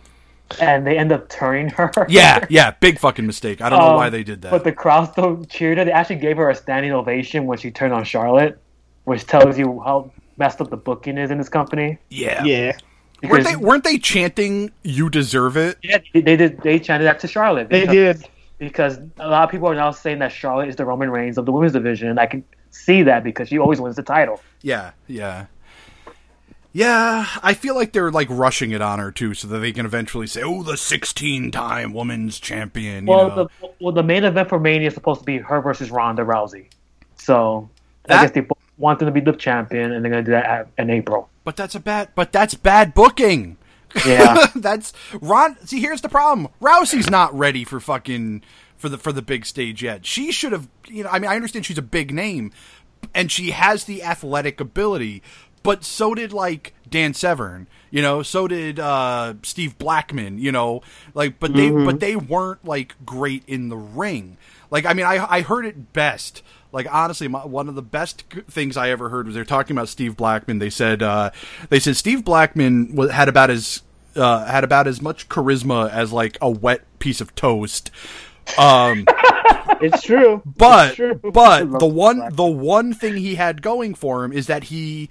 [0.60, 1.92] and they end up turning her.
[2.08, 3.60] Yeah, yeah, big fucking mistake.
[3.60, 4.50] I don't know Um, why they did that.
[4.50, 5.84] But the crowd still cheered her.
[5.84, 8.60] They actually gave her a standing ovation when she turned on Charlotte,
[9.04, 11.98] which tells you how messed up the booking is in this company.
[12.08, 12.76] yeah, yeah,
[13.22, 15.78] weren't they weren't they chanting "You deserve it"?
[15.82, 16.60] Yeah, they, they did.
[16.62, 17.68] They chanted that to Charlotte.
[17.68, 18.26] they did.
[18.58, 21.46] because a lot of people are now saying that Charlotte is the Roman Reigns of
[21.46, 24.40] the women's division, and I can see that because she always wins the title.
[24.62, 25.46] Yeah, yeah.
[26.72, 29.86] Yeah, I feel like they're like rushing it on her too, so that they can
[29.86, 33.48] eventually say, "Oh, the sixteen-time women's champion." You Well, know?
[33.60, 36.66] the well, the main event for Mania is supposed to be her versus Ronda Rousey,
[37.16, 37.68] so
[38.08, 40.44] I guess they both want them to be the champion, and they're gonna do that
[40.46, 41.28] at, in April.
[41.50, 42.10] But that's a bad.
[42.14, 43.56] But that's bad booking.
[44.06, 44.46] Yeah.
[44.54, 45.56] that's Ron.
[45.66, 46.46] See, here's the problem.
[46.62, 48.44] Rousey's not ready for fucking
[48.76, 50.06] for the for the big stage yet.
[50.06, 50.68] She should have.
[50.86, 52.52] You know, I mean, I understand she's a big name,
[53.16, 55.24] and she has the athletic ability,
[55.64, 57.66] but so did like Dan Severn.
[57.90, 60.38] You know, so did uh, Steve Blackman.
[60.38, 60.82] You know,
[61.14, 64.36] like, but they but they weren't like great in the ring.
[64.70, 66.44] Like, I mean, I I heard it best.
[66.72, 69.88] Like honestly, my, one of the best things I ever heard was they're talking about
[69.88, 70.58] Steve Blackman.
[70.58, 71.30] They said uh,
[71.68, 73.82] they said Steve Blackman had about as
[74.16, 77.90] uh, had about as much charisma as like a wet piece of toast.
[78.58, 79.06] Um,
[79.80, 80.42] It's true.
[80.44, 81.14] but It's true.
[81.32, 85.08] but the one the one thing he had going for him is that he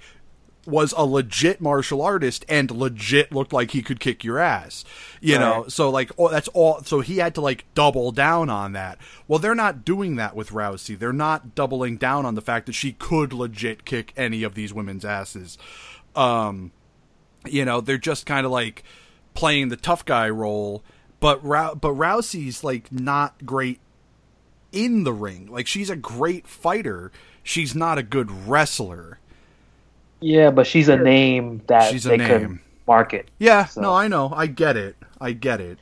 [0.66, 4.84] was a legit martial artist and legit looked like he could kick your ass.
[5.20, 8.72] You know, so like oh, that's all so he had to like double down on
[8.72, 8.98] that.
[9.26, 10.98] Well, they're not doing that with Rousey.
[10.98, 14.72] They're not doubling down on the fact that she could legit kick any of these
[14.72, 15.58] women's asses.
[16.14, 16.72] Um
[17.46, 18.84] you know, they're just kind of like
[19.34, 20.84] playing the tough guy role,
[21.20, 23.80] but Rou- but Rousey's like not great
[24.72, 25.48] in the ring.
[25.50, 27.10] Like she's a great fighter.
[27.42, 29.18] She's not a good wrestler.
[30.20, 32.28] Yeah, but she's a name that She's a they name.
[32.28, 33.28] could market.
[33.38, 34.32] Yeah, So- no, I know.
[34.34, 34.96] I get it.
[35.20, 35.78] I get it.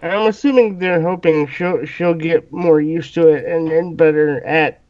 [0.00, 4.44] And I'm assuming they're hoping she'll she'll get more used to it and, then better
[4.44, 4.80] at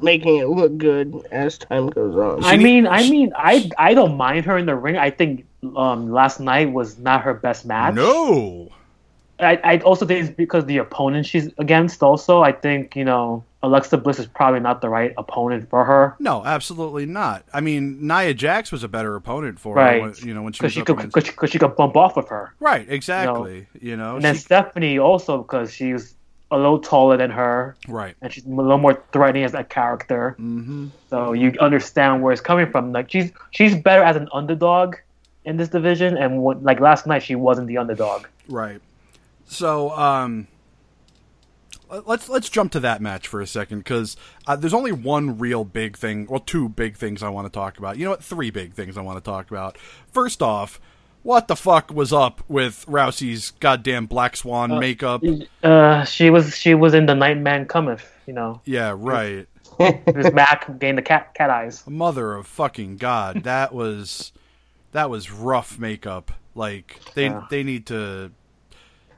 [0.00, 2.42] making it look good as time goes on.
[2.42, 4.96] I mean, I mean, I I don't mind her in the ring.
[4.96, 5.44] I think
[5.76, 7.94] um, last night was not her best match.
[7.94, 8.68] No.
[9.38, 12.02] I, I also think it's because the opponent she's against.
[12.02, 16.14] Also, I think you know Alexa Bliss is probably not the right opponent for her.
[16.18, 17.44] No, absolutely not.
[17.52, 20.00] I mean, Nia Jax was a better opponent for Right.
[20.00, 20.08] her.
[20.08, 21.76] When, you know, when she because was she could against- because she, 'cause she could
[21.76, 22.54] bump off of her.
[22.60, 23.66] Right, exactly.
[23.80, 26.14] You know, And then she- Stephanie also because she's
[26.52, 28.14] a little taller than her, Right.
[28.22, 30.36] and she's a little more threatening as a character.
[30.38, 30.86] Mm-hmm.
[31.10, 32.92] So you understand where it's coming from.
[32.92, 34.94] Like she's she's better as an underdog
[35.44, 38.26] in this division, and what, like last night she wasn't the underdog.
[38.48, 38.80] Right.
[39.46, 40.46] So, um,
[42.06, 44.16] let's let's jump to that match for a second because
[44.46, 47.78] uh, there's only one real big thing, well, two big things I want to talk
[47.78, 47.96] about.
[47.98, 48.24] You know what?
[48.24, 49.78] Three big things I want to talk about.
[50.12, 50.80] First off,
[51.22, 55.22] what the fuck was up with Rousey's goddamn Black Swan makeup?
[55.62, 58.04] Uh, she was she was in the Nightman Cometh.
[58.26, 59.46] You know, Yeah, right.
[59.78, 61.86] was Mac getting the cat cat eyes.
[61.86, 64.32] Mother of fucking god, that was
[64.92, 66.32] that was rough makeup.
[66.54, 67.46] Like they Yeah.
[67.50, 68.32] they need to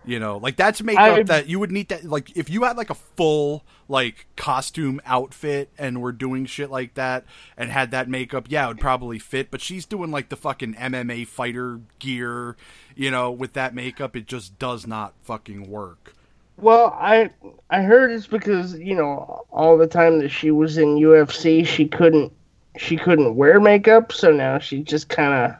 [0.08, 2.78] you know, like that's makeup I- that you would need that like if you had
[2.78, 7.24] like a full like costume outfit and were doing shit like that
[7.56, 10.74] and had that makeup, yeah, it would probably fit, but she's doing like the fucking
[10.74, 12.56] MMA fighter gear,
[12.96, 16.14] you know, with that makeup it just does not fucking work.
[16.56, 17.30] Well, I
[17.68, 21.86] I heard it's because you know all the time that she was in UFC, she
[21.86, 22.32] couldn't
[22.78, 25.56] she couldn't wear makeup, so now she just kind of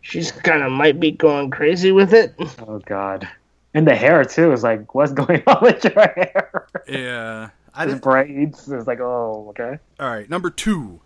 [0.00, 2.34] she's kind of might be going crazy with it.
[2.66, 3.28] Oh God,
[3.74, 6.66] and the hair too is like, what's going on with your hair?
[6.88, 7.50] Yeah.
[7.72, 8.68] I didn't, braids.
[8.68, 9.78] It's like, oh, okay.
[10.00, 11.00] all right, number 2.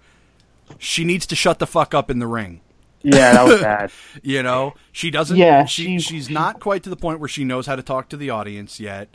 [0.78, 2.62] She needs to shut the fuck up in the ring.
[3.02, 3.90] Yeah, that was bad.
[4.22, 5.36] You know, she doesn't.
[5.36, 8.08] Yeah, she, she- she's not quite to the point where she knows how to talk
[8.08, 9.14] to the audience yet.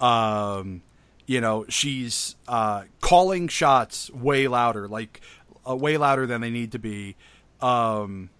[0.00, 0.82] Um,
[1.26, 5.20] you know, she's uh, calling shots way louder, like
[5.68, 7.14] uh, way louder than they need to be.
[7.60, 8.30] Um,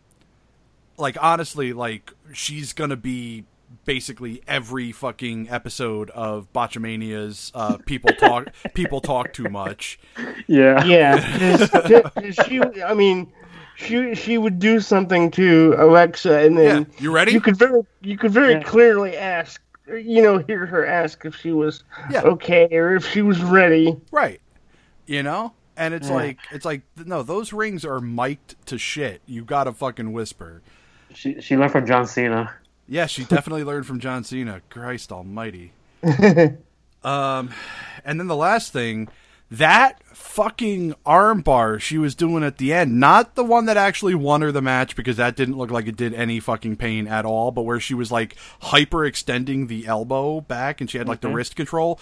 [0.97, 3.45] like honestly, like she's gonna be
[3.85, 9.99] basically every fucking episode of Botchamania's uh, people talk people talk too much.
[10.47, 10.85] Yeah.
[10.85, 11.59] yeah.
[12.14, 12.61] 'cause she.
[12.83, 13.33] I mean,
[13.77, 17.33] she she would do something to Alexa, and Yeah, then you ready?
[17.33, 18.62] you could very you could very Yeah.
[18.62, 22.23] clearly ask, you know, hear her ask if she was Yeah.
[22.23, 23.97] okay or if she was ready.
[24.12, 24.41] Right.
[25.07, 25.55] You know?
[25.77, 26.14] And it's Yeah.
[26.14, 29.23] like it's like no, those rings are mic'd to shit.
[29.27, 30.61] You gotta fucking whisper.
[31.14, 32.53] She she learned from John Cena.
[32.89, 34.62] Yeah, she definitely learned from John Cena.
[34.70, 35.72] Christ almighty.
[37.05, 37.51] um
[38.05, 39.09] and then the last thing,
[39.51, 44.41] that fucking armbar she was doing at the end, not the one that actually won
[44.43, 47.51] her the match because that didn't look like it did any fucking pain at all,
[47.51, 51.28] but where she was like hyper extending the elbow back and she had like the
[51.28, 52.01] wrist control.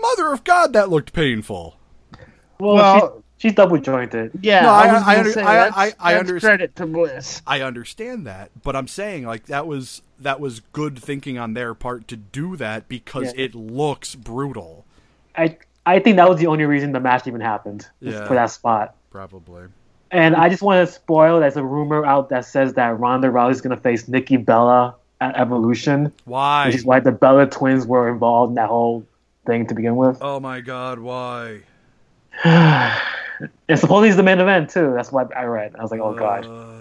[0.00, 1.76] Mother of God, that looked painful.
[2.58, 4.32] Well, Well- she's, she's double jointed.
[4.40, 6.76] Yeah, No, I, I- was I gonna under- say, I- I- I that's underst- credit
[6.76, 7.42] to Bliss.
[7.46, 11.74] I understand that, but I'm saying like that was that was good thinking on their
[11.74, 13.44] part to do that because Yeah.
[13.44, 14.84] it looks brutal.
[15.36, 17.88] I I think that was the only reason the match even happened.
[18.00, 18.26] Yeah.
[18.26, 18.94] For that spot.
[19.10, 19.64] Probably.
[20.10, 21.40] And I just want to spoil.
[21.40, 26.12] There's a rumor out that says that Ronda Rousey's gonna face Nikki Bella at Evolution,
[26.24, 26.66] Why?
[26.66, 29.06] which is why the Bella twins were involved in that whole
[29.46, 30.18] thing to begin with.
[30.20, 31.60] Oh my god, why?
[33.68, 34.92] And supposedly it's the main event too.
[34.94, 35.74] That's what I read.
[35.76, 36.46] I was like, oh god.
[36.46, 36.71] Uh,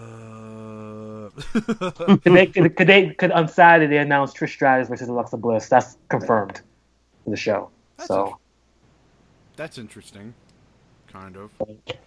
[1.53, 5.69] Could they, could, could they could on Saturday they announced Trish Stratus versus Alexa Bliss?
[5.69, 6.61] That's confirmed
[7.23, 7.69] for the show.
[8.05, 8.37] so
[9.55, 10.33] That's interesting.
[11.11, 11.51] Kind of.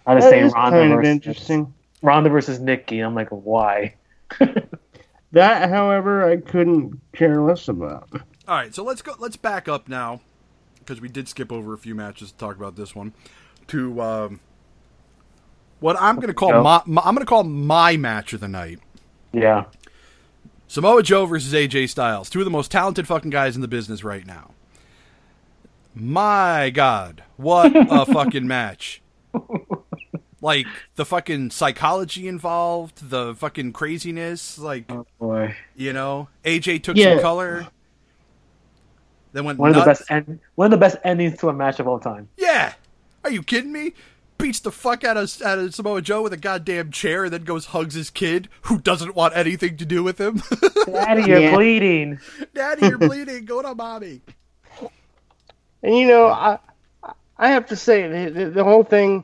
[0.05, 1.73] I was That saying Ronda kind of versus interesting.
[2.01, 2.99] Ronda versus Nikki.
[2.99, 3.95] I'm like, why?
[5.35, 8.07] That, however, I couldn't care less about.
[8.47, 9.15] All right, so let's go.
[9.19, 10.21] Let's back up now
[10.79, 13.13] because we did skip over a few matches to talk about this one.
[13.67, 14.39] To um,
[15.81, 16.63] what I'm going to call Go.
[16.63, 18.79] my, my I'm going to call my match of the night.
[19.35, 19.65] Yeah.
[20.67, 24.03] Samoa Joe versus AJ Styles, two of the most talented fucking guys in the business
[24.03, 24.51] right now.
[25.93, 29.01] My God, what a fucking match!
[30.41, 35.55] Like the fucking psychology involved, the fucking craziness, like oh, Boy.
[35.75, 37.15] you know, AJ took Yeah.
[37.15, 37.67] some color.
[39.33, 41.79] Then went One of the best end, one of the best endings to a match
[41.79, 42.29] of all time.
[42.37, 42.73] Yeah,
[43.23, 43.93] are you kidding me?
[44.37, 47.43] Beats the fuck out of, out of Samoa Joe with a goddamn chair, and then
[47.43, 50.41] goes hugs his kid who doesn't want anything to do with him.
[50.85, 51.55] Daddy, you're Yeah.
[51.55, 52.19] bleeding.
[52.53, 53.45] Daddy, you're bleeding.
[53.45, 54.21] Go to mommy.
[55.83, 56.59] And you know, I
[57.37, 59.23] I have to say the, the, the whole thing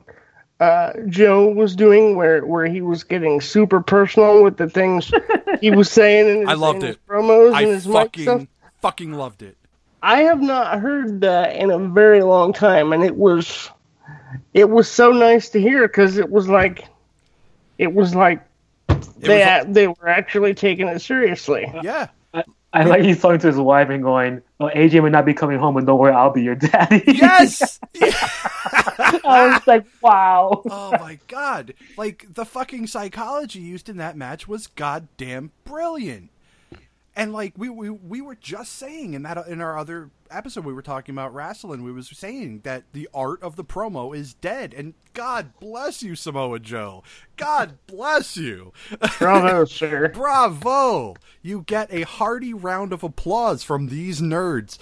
[0.60, 5.12] uh, Joe was doing, where where he was getting super personal with the things
[5.60, 7.08] he was saying in his, I loved in his it.
[7.08, 8.26] promos I and his mic stuff.
[8.26, 8.48] fucking
[8.82, 9.58] fucking loved it.
[10.04, 13.70] I have not heard that in a very long time, and it was
[14.54, 16.86] it was so nice to hear because it was like
[17.78, 18.42] it was like
[19.18, 21.72] they was- they were actually taking it seriously.
[21.84, 22.08] Yeah.
[22.74, 25.60] I like he's talking to his wife and going, "Oh, AJ may not be coming
[25.60, 27.78] home, and don't worry, I'll be your daddy." Yes.
[28.02, 31.74] I was like, "Wow." oh my god!
[31.98, 36.30] Like the fucking psychology used in that match was goddamn brilliant.
[37.14, 40.74] And like we, we we were just saying in that in our other episode we
[40.74, 44.74] were talking about wrestling, we was saying that the art of the promo is dead,
[44.74, 47.04] and God bless you, Samoa Joe.
[47.38, 48.72] God bless you.
[49.20, 50.10] Bravo, sir.
[50.10, 51.16] Bravo!
[51.42, 54.78] You get a hearty round of applause from these nerds.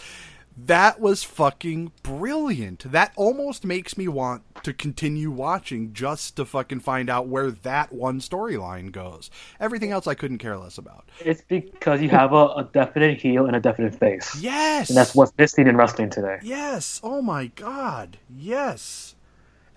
[0.66, 2.92] That was fucking brilliant.
[2.92, 7.94] That almost makes me want to continue watching just to fucking find out where that
[7.94, 9.30] one storyline goes.
[9.60, 11.10] Everything else I couldn't care less about.
[11.24, 14.36] It's because you have a, a definite heel and a definite face.
[14.42, 14.90] Yes!
[14.90, 16.40] And that's what's missing in wrestling today.
[16.42, 17.00] Yes.
[17.04, 18.18] Oh my god.
[18.36, 19.16] Yes.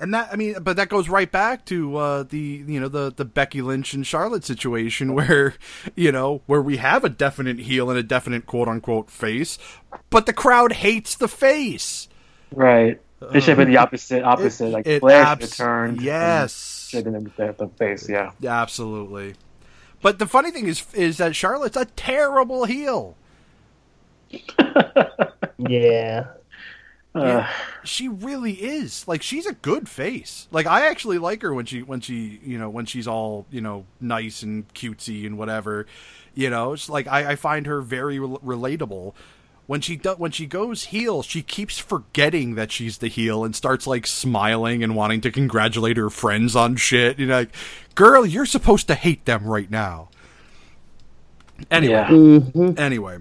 [0.02, 3.12] And that I mean, but that goes right back to uh, the you know the
[3.14, 5.54] the Becky Lynch and Charlotte situation where
[5.94, 9.58] you know where we have a definite heel and a definite quote unquote face,
[10.10, 12.08] but the crowd hates the face.
[12.50, 13.00] Right.
[13.32, 14.24] It should have been the opposite.
[14.24, 14.70] Opposite.
[14.70, 16.02] like it Flair abs- should have turned.
[16.02, 16.88] yes.
[16.90, 18.08] Should have been the, the face.
[18.08, 18.32] Yeah.
[18.44, 19.34] Absolutely.
[20.02, 23.16] But the funny thing is is that Charlotte's a terrible heel.
[25.58, 26.26] Yeah.
[27.14, 27.46] Uh,
[27.84, 29.06] she really is.
[29.06, 30.48] Like she's a good face.
[30.50, 33.60] Like i actually like her when she when she you know when she's all you
[33.60, 35.86] know nice and cutesy and whatever.
[36.34, 39.12] You know it's like i, I find her very rel- relatable.
[39.66, 43.54] When she do, when she goes heel she keeps forgetting that she's the heel and
[43.54, 47.18] starts like smiling and wanting to congratulate her friends on shit.
[47.18, 47.54] You know like
[47.94, 50.08] girl you're supposed to hate them right now.
[51.70, 51.92] Anyway.
[51.92, 52.08] Yeah.
[52.08, 52.78] Mm-hmm.
[52.78, 53.18] Anyway,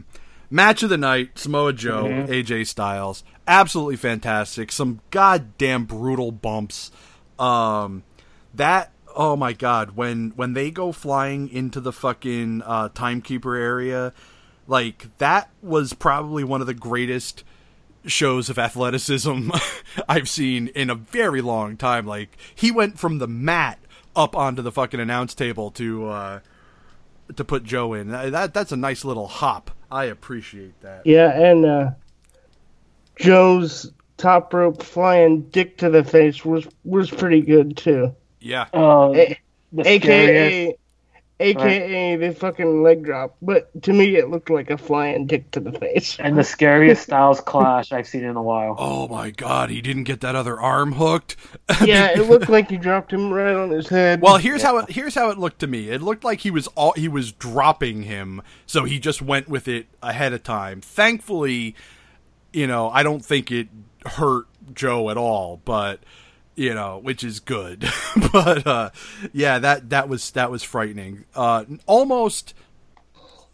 [0.49, 3.23] match of the night: Samoa Joe, AJ Styles.
[3.51, 4.71] Absolutely fantastic.
[4.71, 6.89] Some goddamn brutal bumps.
[7.37, 8.03] Um,
[8.53, 14.13] that oh my god, when when they go flying into the fucking uh, timekeeper area,
[14.67, 17.43] like that was probably one of the greatest
[18.05, 19.51] shows of athleticism
[20.07, 22.05] I've seen in a very long time.
[22.07, 23.79] Like he went from the mat
[24.15, 26.07] up onto the fucking announce table to.
[26.07, 26.39] Uh,
[27.35, 28.09] to put Joe in.
[28.09, 29.71] That that's a nice little hop.
[29.89, 31.05] I appreciate that.
[31.05, 31.91] Yeah, and uh,
[33.22, 38.15] Joe's top rope flying dick to the face was was pretty good too.
[38.39, 38.67] Yeah.
[38.74, 39.39] Uh, A-
[39.72, 40.78] the scariest-
[41.39, 43.36] AKA, AKA the fucking leg drop.
[43.41, 46.17] But to me, it looked like a flying dick to the face.
[46.19, 48.76] and the scariest Styles clash I've seen in a while.
[48.78, 51.36] Oh my god, he didn't get that other arm hooked.
[51.84, 54.22] Yeah, it looked like he dropped him right on his head.
[54.22, 55.89] Well, here's how it here's how it looked to me.
[55.89, 59.67] It looked like he was all he was dropping him, so he just went with
[59.67, 60.80] it ahead of time.
[60.82, 61.76] Thankfully,
[62.53, 63.67] you know, I don't think it
[64.05, 65.99] hurt Joe at all, but
[66.55, 67.87] you know, which is good.
[68.33, 68.89] but uh
[69.33, 71.25] yeah, that that was that was frightening.
[71.35, 72.53] Uh almost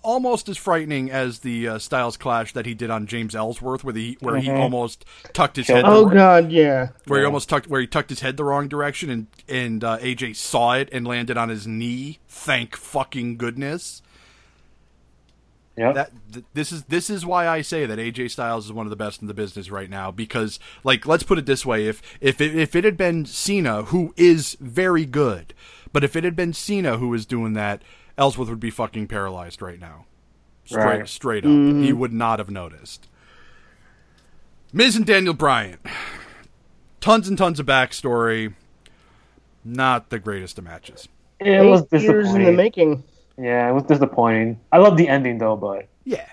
[0.04, 3.94] almost as frightening as the uh, Styles clash that he did on James Ellsworth where
[3.94, 6.90] he where he almost tucked his head oh wrong- god, yeah.
[7.08, 9.98] where he almost tucked where he tucked his head the wrong direction and and uh,
[9.98, 12.20] AJ saw it and landed on his knee.
[12.28, 14.02] Thank fucking goodness.
[15.78, 15.94] Yep.
[15.96, 18.90] That th- this is this is why I say that AJ Styles is one of
[18.90, 22.02] the best in the business right now because like let's put it this way if
[22.20, 25.54] if it, if it had been Cena who is very good
[25.94, 27.84] but if it had been Cena who was doing that
[28.18, 30.06] Ellsworth would be fucking paralyzed right now.
[30.66, 31.08] Straight Right.
[31.08, 31.52] straight up.
[31.52, 31.84] Mm-hmm.
[31.84, 33.08] He would not have noticed.
[34.74, 35.78] Miz and Daniel Bryan.
[37.00, 38.54] Tons and tons of backstory.
[39.64, 41.08] Not the greatest of matches.
[41.40, 43.04] it was Eight years in the making.
[43.40, 44.60] Yeah, it was disappointing.
[44.72, 46.26] I love the ending though, but Yeah.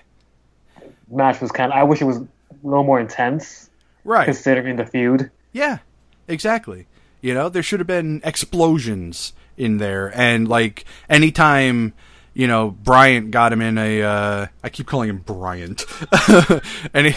[1.09, 1.77] match was kind of.
[1.77, 2.27] I wish it was a
[2.63, 3.69] little more intense
[4.03, 4.25] Right.
[4.25, 5.29] considering the feud.
[5.51, 5.79] Yeah,
[6.27, 6.87] exactly.
[7.21, 11.93] You know, there should have been explosions in there, and like anytime,
[12.33, 14.01] you know, Bryant got him in a.
[14.03, 15.85] Uh, I keep calling him Bryant.
[16.93, 17.15] Any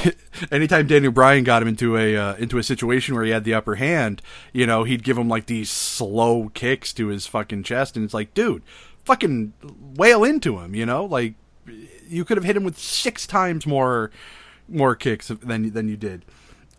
[0.53, 3.55] anytime Daniel Bryan got him into a uh, into a situation where he had the
[3.55, 4.23] upper hand,
[4.53, 8.15] you know, he'd give him like these slow kicks to his fucking chest, and it's
[8.15, 8.63] like, dude,
[9.09, 9.55] fucking
[9.97, 11.35] wail into him, you know, like
[12.09, 14.11] you could have hit him with six times more
[14.69, 16.25] more kicks than than you did.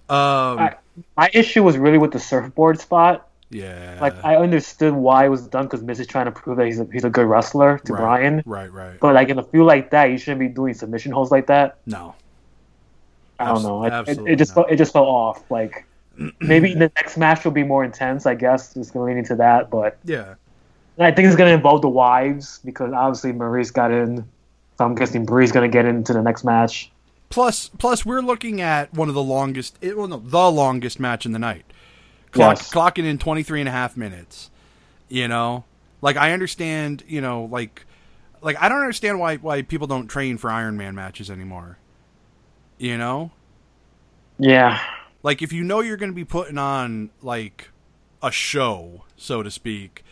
[0.09, 0.75] Um, I,
[1.17, 3.27] my issue was really with the surfboard spot.
[3.49, 6.65] yeah, Like I understood why it was done because Miz is trying to prove that
[6.65, 8.43] he's a, he's a good wrestler to right, Bryan.
[8.45, 8.99] Right, right.
[8.99, 11.79] But like in a feud like that, you shouldn't be doing submission holds like that.
[11.85, 12.15] no.
[13.41, 13.85] I don't know.
[13.85, 14.63] It, it, it just not.
[14.63, 15.49] felt, it just felt off.
[15.49, 15.85] Like
[16.41, 18.25] maybe the next match will be more intense.
[18.25, 19.69] I guess it's going to lean into that.
[19.69, 20.35] But Yeah.
[20.99, 24.27] I think it's going to involve the wives because obviously Maryse got in.
[24.77, 26.91] So I'm guessing Brie's going to get into the next match.
[27.29, 31.25] Plus, plus, we're looking at one of the longest, it, well, no, the longest match
[31.25, 31.65] in the night.
[32.31, 32.71] Clock, Yes.
[32.71, 34.49] Clocking in 23 and a half minutes.
[35.09, 35.63] You know?
[36.01, 37.85] Like, I understand, you know, like,
[38.41, 41.77] like, I don't understand why, why people don't train for Iron Man matches anymore.
[42.77, 43.31] You know?
[44.37, 44.81] Yeah.
[45.23, 47.69] Like, if you know you're going to be putting on, like,
[48.23, 50.03] a show, so to speak,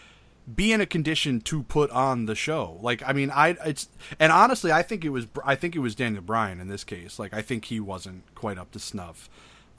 [0.55, 2.77] be in a condition to put on the show.
[2.81, 3.89] Like, I mean, I it's
[4.19, 7.19] and honestly, I think it was I think it was Daniel Bryan in this case.
[7.19, 9.29] Like, I think he wasn't quite up to snuff.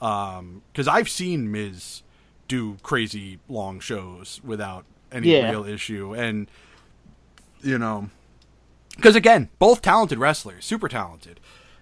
[0.01, 2.03] Um, because I've seen Miz
[2.47, 5.49] do crazy long shows without any Yeah.
[5.49, 6.49] real issue, and
[7.61, 8.09] you know,
[8.95, 11.39] because again, both talented wrestlers, super talented,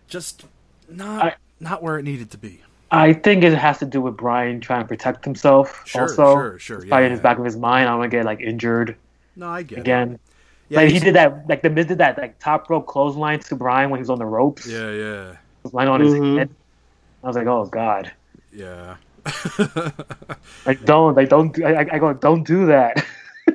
[0.07, 0.45] just
[0.89, 2.61] not I- not where it needed to be.
[2.91, 5.81] I think it has to do with Bryan trying to protect himself.
[5.85, 7.88] Sure, also, sure, sure, It's probably yeah, in his back of his mind.
[7.88, 8.95] I don't want to get like injured
[9.35, 9.81] No, I get it.
[9.81, 10.19] again.
[10.69, 13.55] Yeah, like he did that, like the Miz did that, like top rope clothesline to
[13.55, 14.65] Bryan when he was on the ropes.
[14.67, 16.38] Yeah, yeah, was lying on his Mhm.
[16.39, 16.49] head.
[17.23, 18.11] I was like, oh god,
[18.51, 18.97] yeah.
[20.65, 23.05] like don't, like don't, do, I, I- I go, don't do that.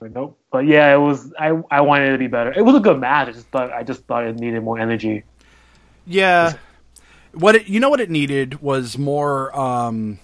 [0.00, 0.38] but nope.
[0.50, 1.32] But yeah, it was.
[1.38, 2.52] I I wanted it to be better.
[2.52, 3.28] It was a good match.
[3.28, 5.24] I just thought, I just thought it needed more energy.
[6.06, 6.54] Yeah.
[7.32, 10.18] What it, you know what it needed was more um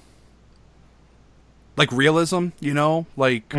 [1.76, 3.06] like realism, you know?
[3.16, 3.54] Like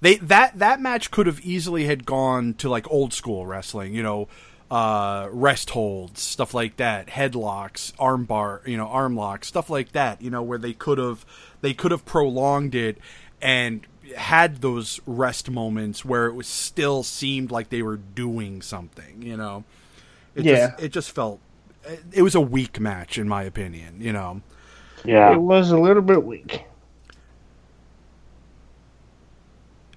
[0.00, 4.02] they that that match could have easily had gone to like old school wrestling, you
[4.02, 4.28] know,
[4.70, 9.92] uh rest holds, stuff like that, headlocks, arm bar, you know, arm locks, stuff like
[9.92, 11.24] that, you know, where they could have
[11.60, 12.98] they could have prolonged it
[13.40, 13.86] and
[14.16, 19.36] had those rest moments where it was still seemed like they were doing something, you
[19.36, 19.64] know.
[20.34, 20.68] It Yeah.
[20.68, 21.40] just, it just felt
[22.12, 24.42] it was a weak match in my opinion, you know.
[25.04, 25.32] Yeah.
[25.32, 26.64] It was a little bit weak.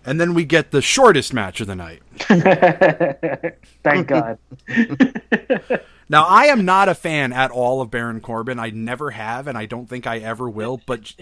[0.05, 2.01] And then we get the shortest match of the night.
[3.83, 4.39] Thank God.
[6.09, 8.57] Now, I am not a fan at all of Baron Corbin.
[8.59, 10.81] I never have, and I don't think I ever will.
[10.85, 11.13] But,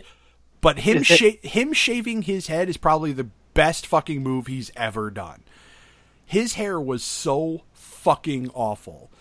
[0.62, 5.12] but him sha- him shaving his head is probably the best fucking move he's ever
[5.12, 5.44] done.
[6.26, 9.12] His hair was so fucking awful.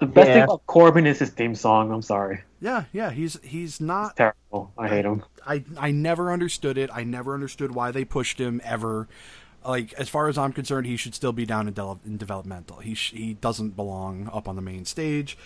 [0.00, 1.92] The best thing about Corbin is his theme song.
[1.92, 2.42] I'm sorry.
[2.60, 4.72] Yeah, yeah, he's he's not Terrible.
[4.76, 5.22] I hate him.
[5.46, 6.90] I I never understood it.
[6.92, 9.06] I never understood why they pushed him ever.
[9.64, 12.78] Like as far as I'm concerned, he should still be down in, del- in developmental.
[12.78, 15.38] He sh- he doesn't belong up on the main stage.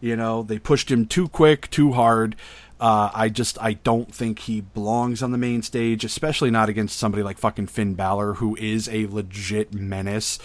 [0.00, 2.36] You know, they pushed him too quick, too hard.
[2.78, 6.98] Uh, I just I don't think he belongs on the main stage, especially not against
[6.98, 10.38] somebody like fucking Finn Balor, who is a legit menace.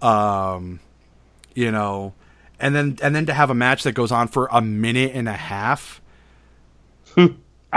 [0.00, 0.80] Um,
[1.54, 2.14] you know,
[2.62, 5.28] and then and then to have a match that goes on for a minute and
[5.28, 6.00] a half.
[7.16, 7.26] I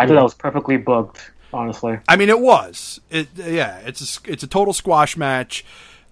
[0.05, 1.31] thought that was perfectly booked.
[1.51, 1.99] Honestly.
[2.07, 3.01] I mean, it was.
[3.09, 3.79] It yeah.
[3.79, 5.65] It's a, it's a total squash match.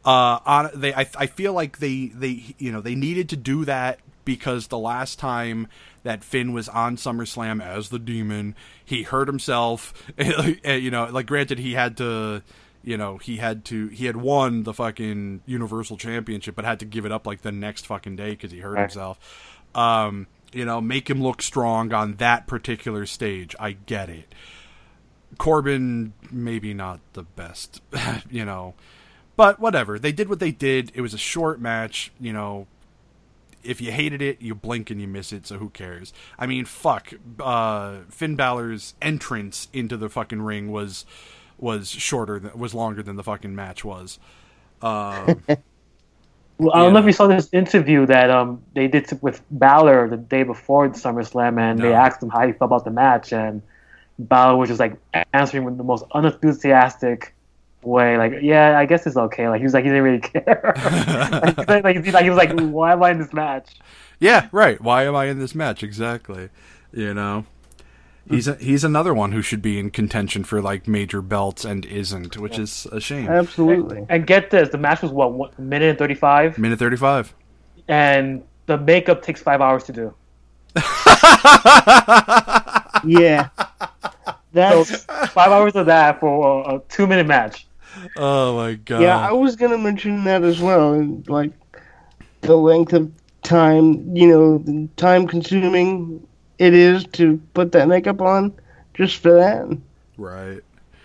[0.04, 3.64] Uh, on they, I, I feel like they they you know they needed to do
[3.66, 5.68] that because the last time
[6.04, 9.94] that Finn was on SummerSlam as the Demon, he hurt himself.
[10.66, 12.42] You know, like granted, he had to.
[12.84, 13.88] You know, he had to.
[13.88, 17.52] He had won the fucking Universal Championship, but had to give it up like the
[17.52, 18.82] next fucking day because he hurt Right.
[18.82, 19.54] himself.
[19.74, 23.56] Um, you know, make him look strong on that particular stage.
[23.60, 24.36] I get it.
[25.38, 27.82] Corbin maybe not the best,
[28.30, 28.74] you know.
[29.36, 29.98] But whatever.
[29.98, 30.92] They did what they did.
[30.94, 32.68] It was a short match, you know.
[33.64, 36.12] If you hated it, you blink and you miss it, so who cares?
[36.38, 37.14] I mean, fuck.
[37.40, 41.06] Uh, Finn Balor's entrance into the fucking ring was
[41.64, 44.20] was shorter than was longer than the fucking match was.
[44.82, 45.44] Um,
[46.60, 50.10] Well, I don't know if you saw this interview that um they did with Balor
[50.10, 53.34] the day before the SummerSlam, and they asked him how he felt about the match,
[53.34, 53.62] and
[54.20, 54.96] Balor was just like
[55.34, 57.34] answering with the most unenthusiastic
[57.82, 60.74] way, like, "Yeah, I guess it's okay." Like he was like he didn't really care.
[61.58, 63.70] like, like, like, he's like he was like, "Why am I in this match?"
[64.20, 64.80] yeah, right.
[64.80, 66.50] Why am I in this match exactly?
[66.94, 67.46] You know.
[68.30, 71.86] He's a, he's another one who should be in contention for like major belts and
[71.86, 73.28] isn't, which is a shame.
[73.28, 74.06] Absolutely.
[74.10, 77.34] And get this, the match was what one minute and thirty five, Minute thirty five.
[77.90, 80.14] and the makeup takes five hours to do.
[83.06, 83.50] Yeah.
[83.58, 85.04] So That's
[85.34, 87.68] five hours of that for a, a two minute match.
[88.18, 89.02] Oh my god.
[89.02, 89.18] yeah.
[89.20, 90.94] I was gonna mention that as well.
[90.94, 91.52] and, Like
[92.42, 93.12] the length of
[93.42, 96.26] time, you know, the time consuming
[96.60, 98.54] it is to put that makeup on,
[98.94, 99.78] just for that.
[100.18, 100.62] right.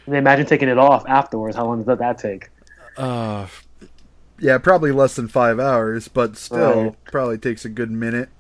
[0.07, 1.55] And imagine taking it off afterwards.
[1.57, 2.49] How long does that take?
[2.97, 3.47] Uh,
[4.39, 7.05] yeah, probably less than five hours, but still, Right.
[7.05, 8.31] probably takes a good minute.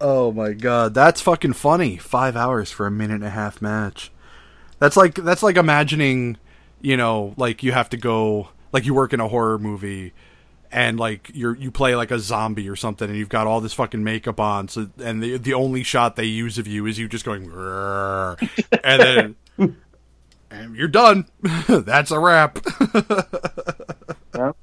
[0.00, 1.96] Oh my god, that's fucking funny.
[1.96, 4.10] Five hours for a minute and a half match.
[4.80, 6.38] That's like that's like imagining,
[6.80, 10.12] you know, like you have to go, like you work in a horror movie,
[10.72, 13.74] and like you're you play like a zombie or something, and you've got all this
[13.74, 17.08] fucking makeup on, so and the the only shot they use of you is you
[17.08, 17.44] just going,
[18.84, 19.36] and then.
[20.52, 21.28] And you're done.
[21.66, 22.58] That's a wrap.
[24.34, 24.56] Yep.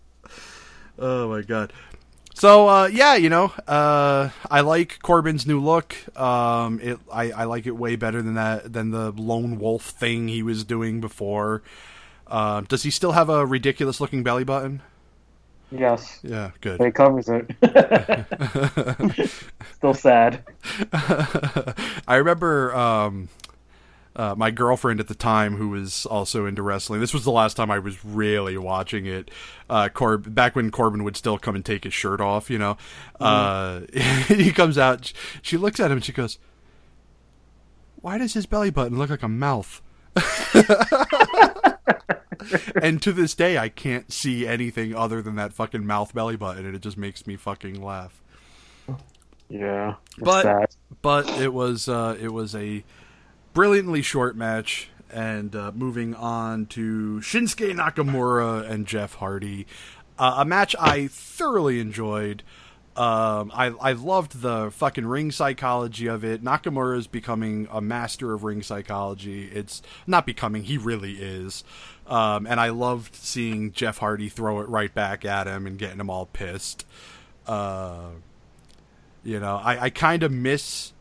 [0.98, 1.72] Oh my god.
[2.34, 5.96] So uh, yeah, you know, uh, I like Corbin's new look.
[6.20, 10.28] Um, it I, I like it way better than that than the lone wolf thing
[10.28, 11.62] he was doing before.
[12.26, 14.82] Uh, does he still have a ridiculous looking belly button?
[15.72, 16.20] Yes.
[16.24, 16.82] Yeah, good.
[16.82, 17.50] It covers it.
[19.76, 20.44] Still sad.
[22.08, 23.30] I remember um,
[24.16, 27.00] uh, my girlfriend at the time, who was also into wrestling.
[27.00, 29.30] This was the last time I was really watching it.
[29.70, 32.50] Uh, Corb back when Corbin would still come and take his shirt off.
[32.50, 32.78] You know,
[33.20, 33.82] uh,
[34.28, 35.14] he comes out.
[35.42, 36.40] She looks at him and she goes,
[38.02, 39.82] "Why does his belly button look like a mouth?"
[42.82, 46.66] and to this day, I can't see anything other than that fucking mouth belly button,
[46.66, 48.22] and it just makes me fucking laugh.
[49.50, 49.96] Yeah.
[50.20, 50.76] But sad.
[51.02, 52.84] but it was uh, it was a
[53.54, 54.90] brilliantly short match.
[55.12, 59.66] And uh, moving on to Shinsuke Nakamura and Jeff Hardy,
[60.20, 62.44] uh, a match I thoroughly enjoyed.
[63.00, 66.44] Um, I I loved the fucking ring psychology of it.
[66.44, 69.46] Nakamura is becoming a master of ring psychology.
[69.46, 71.64] It's not becoming; he really is.
[72.08, 76.02] Um, and I loved seeing Jeff Hardy throw it right back at him and getting
[76.02, 76.86] him all pissed.
[77.48, 78.10] Uh,
[79.24, 80.92] you know, I, I kind of miss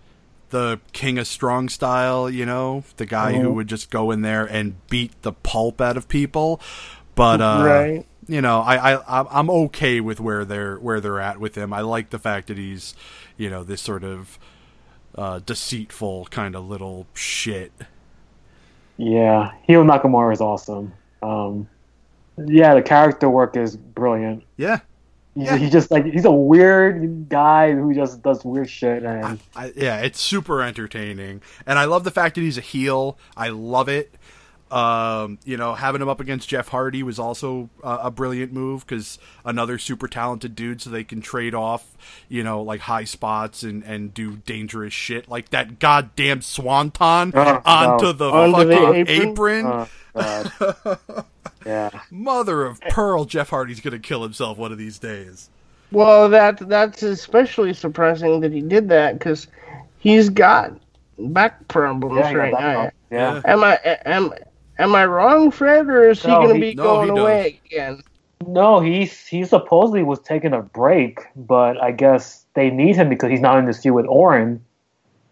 [0.50, 4.44] the King of Strong style, you know, the guy who would just go in there
[4.44, 6.60] and beat the pulp out of people.
[7.16, 8.06] But uh, Right.
[8.28, 11.72] You know, I, I I'm- okay with where they're where they're at with him.
[11.72, 12.94] I like the fact that he's,
[13.36, 14.38] you know, this sort of
[15.14, 17.72] uh, deceitful kind of little shit.
[18.96, 20.92] Yeah, Hiro Nakamura is awesome.
[21.22, 21.68] Um,
[22.36, 24.44] yeah, the character work is brilliant.
[24.56, 24.80] Yeah,
[25.34, 25.56] He's, Yeah.
[25.56, 29.98] he's just like he's a weird guy who just does weird shit, and I, yeah,
[30.00, 33.18] it's super entertaining, and I love the fact that he's a heel.
[33.36, 34.14] I love it.
[34.70, 38.86] Um, you know, having him up against Jeff Hardy was also uh, a brilliant move
[38.86, 41.96] because another super talented dude, so they can trade off,
[42.28, 47.62] you know, like high spots and and do dangerous shit like that goddamn swanton Oh,
[47.64, 48.12] onto no.
[48.12, 49.66] the Onto the fucking apron?
[49.66, 49.88] apron.
[50.14, 51.34] oh,
[51.66, 55.50] yeah, Mother of pearl, Jeff Hardy's gonna kill himself one of these days.
[55.90, 59.46] Well, that that's especially surprising that he did that because
[59.98, 60.72] he's got
[61.18, 62.78] back problems yeah, right now.
[62.84, 62.92] one.
[63.10, 63.40] yeah.
[63.46, 64.32] Am I am
[64.78, 67.20] am I wrong, Fred, or is he going to be no, going he does.
[67.20, 68.02] away again?
[68.46, 73.30] No, he's he supposedly was taking a break, but I guess they need him because
[73.30, 74.64] he's not in the feud with Orton.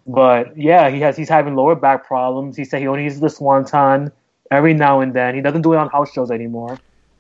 [0.07, 2.57] But yeah, he has he's having lower back problems.
[2.57, 4.13] He said he only uses the swanton
[4.51, 5.35] every now and then.
[5.35, 6.79] He doesn't do it on house shows anymore,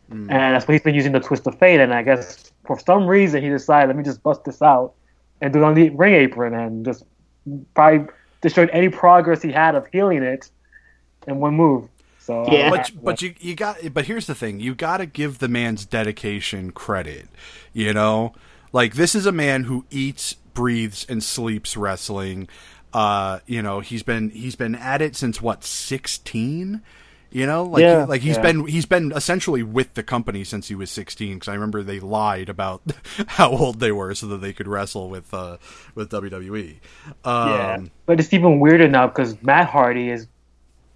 [0.09, 0.31] hmm.
[0.31, 1.81] and that's what he's been using the twist of fate.
[1.81, 4.95] And I guess for some reason he decided, let me just bust this out
[5.41, 7.05] and do it on the ring apron and just
[7.74, 8.07] probably
[8.41, 10.51] destroyed any progress he had of healing it
[11.27, 11.89] in one move.
[12.27, 12.70] So uh, Yeah.
[12.70, 15.85] but but you you got but here's the thing you got to give the man's
[15.85, 17.29] dedication credit
[17.72, 18.35] you know
[18.72, 22.49] like this is a man who eats breathes and sleeps wrestling
[22.93, 26.83] uh you know he's been he's been at it since what 16
[27.31, 28.05] you know like Yeah.
[28.07, 28.43] like he's Yeah.
[28.43, 32.01] been he's been essentially with the company since he was 16 because i remember they
[32.01, 32.83] lied about
[33.29, 35.59] how old they were so that they could wrestle with uh
[35.95, 36.77] with wwe
[37.24, 40.27] um Yeah, but it's even weirder now because Matt Hardy is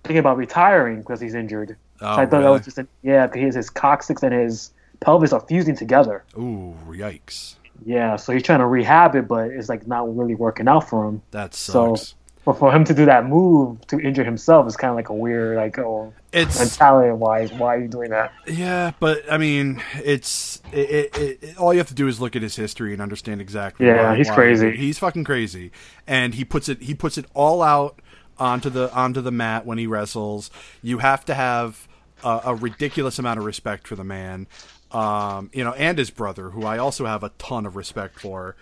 [0.05, 1.77] thinking about retiring because he's injured.
[2.01, 5.33] Oh, so I thought that was just a, yeah, because his, coccyx and his pelvis
[5.33, 6.25] are fusing together.
[6.39, 10.69] ooh yikes Yeah, so he's trying to rehab it, but it's like not really working
[10.69, 11.23] out for him.
[11.33, 12.15] that So, sucks
[12.47, 15.15] but for him to do that move to injure himself is kind of like a
[15.15, 17.53] weird, like, oh, it's mentality wise.
[17.53, 18.33] Why are you doing that?
[18.47, 22.19] Yeah, but I mean, it's it, it, it, it- all you have to do is
[22.19, 23.87] look at his history and understand exactly.
[23.87, 24.75] Yeah, why- he's why crazy.
[24.75, 25.71] He's fucking crazy,
[26.07, 28.01] and he puts it he puts it all out
[28.41, 30.51] onto the onto the mat when he wrestles.
[30.83, 31.87] You have to have
[32.25, 34.47] a, a ridiculous amount of respect for the man,
[34.91, 38.57] um, you know, and his brother, who I also have a ton of respect for.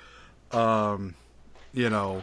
[0.50, 1.14] Um,
[1.72, 2.22] you know,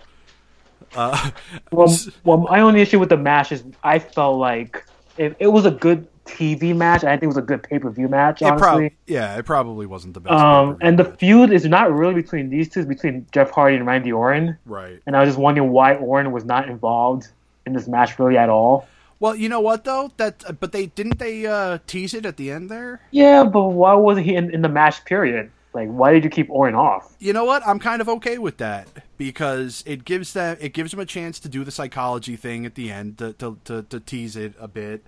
[0.95, 1.31] uh,
[1.71, 4.85] Well, well, my only issue with the match is I felt like
[5.17, 7.03] it, it was a good TV match.
[7.03, 8.41] I think it was a good pay per view match.
[8.41, 10.33] it Honestly, yeah, it probably wasn't the best.
[10.33, 11.19] Um, and the match.
[11.19, 14.57] feud is not really between these two; it's between Jeff Hardy and Randy Orton.
[14.65, 14.99] right.
[15.05, 17.29] And I was just wondering why Orton was not involved
[17.65, 18.87] in this match really at all.
[19.19, 20.11] Well, you know what though?
[20.17, 23.01] That but they didn't they uh, tease it at the end there.
[23.11, 25.51] Yeah, but why wasn't he in, in the match period?
[25.73, 27.15] Like, why did you keep Orton off?
[27.19, 27.65] You know what?
[27.67, 28.87] I'm kind of okay with that
[29.17, 32.75] because it gives that it gives them a chance to do the psychology thing at
[32.75, 35.05] the end to to, to, to tease it a bit,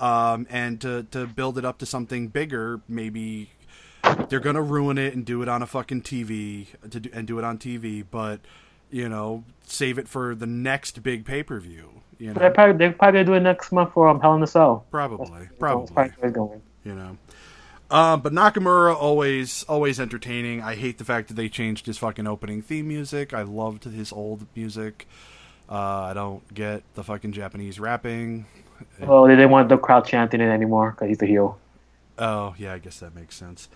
[0.00, 2.80] um, and to to build it up to something bigger.
[2.88, 3.50] Maybe
[4.28, 7.38] they're gonna ruin it and do it on a fucking TV to do, and do
[7.38, 8.40] it on TV, but
[8.90, 11.90] you know, save it for the next big pay per view.
[12.18, 14.42] You But they're probably they're probably gonna do it next month for um, Hell in
[14.42, 14.84] a Cell.
[14.90, 15.92] probably, That's probably.
[15.94, 16.62] probably going.
[16.84, 17.18] you know.
[17.90, 20.60] Um, but Nakamura always always entertaining.
[20.62, 23.32] I hate the fact that they changed his fucking opening theme music.
[23.34, 25.06] I loved his old music.
[25.70, 28.46] Uh, I don't get the fucking Japanese rapping.
[29.00, 31.58] Well, they didn't want the crowd chanting it anymore because he's the heel.
[32.18, 33.68] Oh yeah, I guess that makes sense.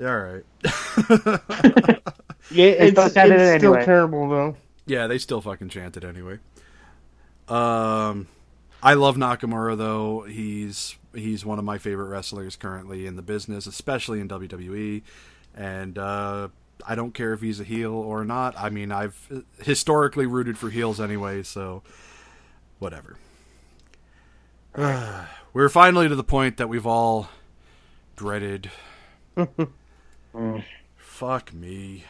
[0.00, 0.44] All right.
[2.50, 4.56] Yeah, it's, still it's chanted it still terrible though.
[4.86, 6.38] yeah, they still fucking chant it anyway.
[7.48, 8.28] Um,
[8.82, 10.22] I love Nakamura though.
[10.22, 15.02] He's he's one of my favorite wrestlers currently in the business, especially in WWE.
[15.54, 16.48] And uh,
[16.86, 18.54] I don't care if he's a heel or not.
[18.56, 21.82] I mean, I've historically rooted for heels anyway, so
[22.78, 23.16] whatever.
[25.52, 27.28] We're finally to the point that we've all
[28.16, 28.70] dreaded.
[30.96, 32.04] Fuck me.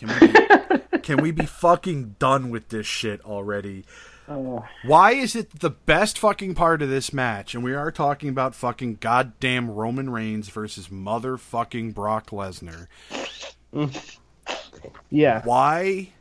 [0.00, 3.84] Can we be, can we be fucking done with this shit already?
[4.84, 7.54] Why is it the best fucking part of this match?
[7.54, 12.86] And we are talking about fucking goddamn Roman Reigns versus motherfucking Brock Lesnar.
[15.10, 15.42] Yeah.
[15.44, 16.12] Why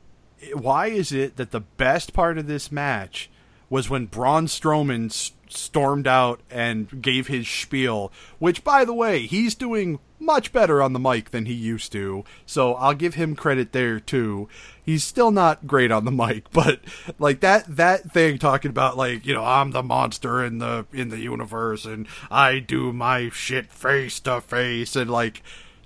[0.53, 3.29] why is it that the best part of this match
[3.69, 5.11] was when Braun Strowman
[5.49, 10.93] stormed out and gave his spiel, which by the way, he's doing much better on
[10.93, 12.23] the mic than he used to.
[12.45, 14.49] So I'll give him credit there too.
[14.83, 16.81] He's still not great on the mic, but
[17.17, 21.09] like that that thing talking about like, you know, I'm the monster in the in
[21.09, 25.41] the universe and I do my shit face to face and like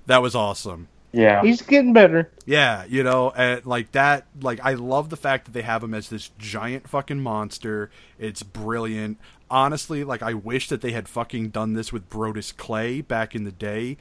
[0.06, 0.88] that was awesome.
[1.14, 1.42] Yeah.
[1.42, 2.30] He's getting better.
[2.44, 5.94] Yeah, you know, and like that, like I love the fact that they have him
[5.94, 7.90] as this giant fucking monster.
[8.18, 9.18] It's brilliant.
[9.50, 13.44] Honestly, like I wish that they had fucking done this with Brodus Clay back in
[13.44, 13.96] the day,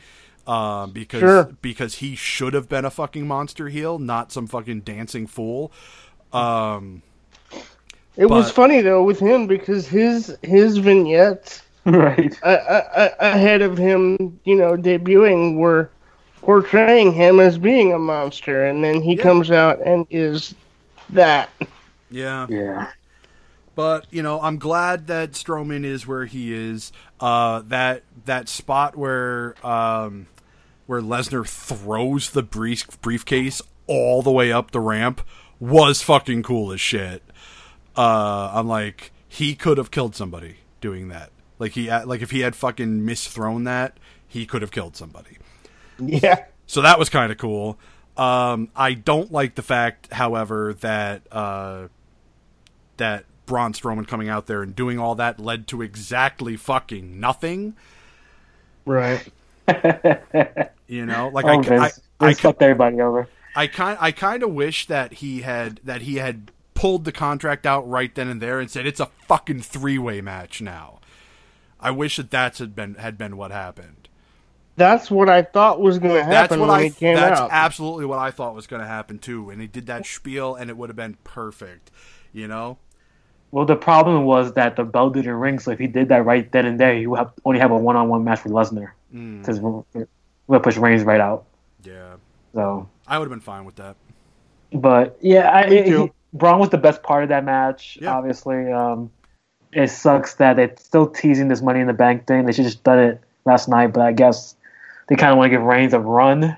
[0.47, 1.43] um, because Sure.
[1.61, 5.71] because he should have been a fucking monster heel, not some fucking dancing fool.
[6.31, 7.03] Um,
[8.17, 12.35] It was funny though with him because his his vignettes right.
[12.43, 15.91] uh, uh, uh, ahead of him, you know, debuting were
[16.43, 19.23] portraying him as being a monster, and then he Yeah.
[19.23, 20.53] comes out and is
[21.09, 21.49] that.
[22.09, 22.87] yeah, Yeah.
[23.75, 26.91] But you know, I'm glad that Strowman is where he is.
[27.19, 30.27] Uh, that that spot where um,
[30.85, 35.21] where Lesnar throws the brief briefcase all the way up the ramp
[35.59, 37.23] was fucking cool as shit.
[37.97, 41.31] Uh, I'm like, he could have killed somebody doing that.
[41.57, 45.37] Like he like if he had fucking misthrown that, he could have killed somebody.
[45.99, 46.45] Yeah.
[46.67, 47.77] So that was kind of cool.
[48.17, 51.87] Um, I don't like the fact, however, that uh,
[52.97, 57.75] that Braun Strowman coming out there and doing all that led to exactly fucking nothing.
[58.85, 59.27] Right.
[60.87, 62.01] You know, like Oh, I, Vince.
[62.19, 63.27] I, Vince I, fucked everybody over.
[63.55, 67.65] I kind, I kind of wish that he had that he had pulled the contract
[67.65, 70.99] out right then and there and said it's a fucking three way match now.
[71.79, 74.02] I wish that that's had been had been what happened.
[74.75, 76.83] That's what I thought was going to That's happen what when I.
[76.85, 77.49] he came That's out.
[77.49, 79.49] That's absolutely what I thought was going to happen too.
[79.51, 81.91] And he did that spiel, and it would have been perfect.
[82.33, 82.77] You know.
[83.51, 86.51] Well, the problem was that the bell didn't ring, so if he did that right
[86.51, 89.41] then and there, he would have, only have a one-on-one match with Lesnar Mm.
[89.41, 90.07] because we're,
[90.47, 91.45] we're push Reigns right out.
[91.83, 92.15] Yeah,
[92.55, 93.95] So, I would have been fine with that.
[94.73, 97.99] but yeah, I, it, he, Braun was the best part of that match.
[98.01, 98.15] Yeah.
[98.15, 99.11] Obviously, um,
[99.71, 102.45] it sucks that they're still teasing this Money in the Bank thing.
[102.47, 104.55] They should just done it last night, but I guess
[105.07, 106.57] they kind of want to give Reigns a run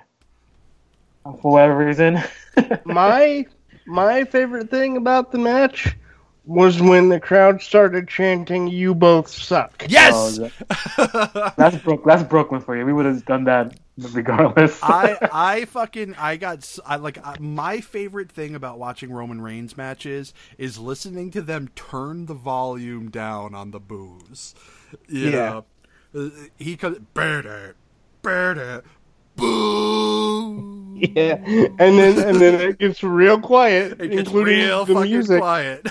[1.24, 2.20] for whatever reason.
[2.86, 3.46] my
[3.86, 5.96] my favorite thing about the match
[6.48, 10.36] was when the crowd started chanting "You both suck." Yes.
[10.36, 10.50] So,
[10.98, 12.86] that- that's Brook, that's Brooklyn for you.
[12.86, 14.80] We would have done that regardless.
[14.84, 19.42] I I fucking I got s- I like I, my favorite thing about watching Roman
[19.42, 24.54] Reigns matches is listening to them turn the volume down on the booze.
[25.08, 25.50] You Yeah.
[25.50, 25.66] know,
[26.16, 27.76] Uh, he comes better, better,
[29.36, 30.76] boo.
[30.96, 35.40] Yeah, and then and then it gets real quiet, It gets including real the music.
[35.40, 35.86] quiet.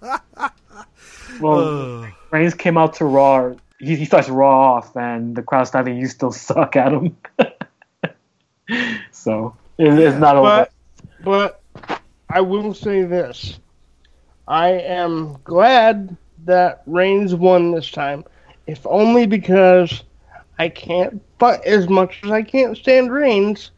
[1.40, 3.54] well, Reigns came out to Raw.
[3.78, 5.96] He, he starts Raw off, and the crowd's starting.
[5.96, 7.16] You still suck at him.
[9.10, 10.68] so it, it's not over.
[11.24, 13.58] But but I will say this:
[14.46, 18.24] I am glad that Reigns won this time,
[18.68, 20.04] if only because
[20.60, 21.22] I can't.
[21.38, 23.70] But as much as I can't stand Reigns,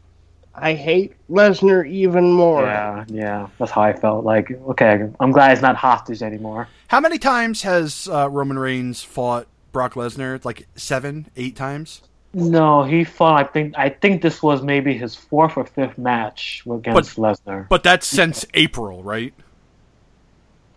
[0.53, 2.63] I hate Lesnar even more.
[2.63, 4.25] Yeah, yeah, that's how I felt.
[4.25, 6.67] Like, okay, I'm glad he's not hostage anymore.
[6.89, 10.43] How many times has uh, Roman Reigns fought Brock Lesnar?
[10.43, 12.01] Like seven, eight times.
[12.33, 13.39] No, he fought.
[13.39, 13.75] I think.
[13.77, 17.69] I think this was maybe his fourth or fifth match against Lesnar.
[17.69, 19.33] But that's since April, right?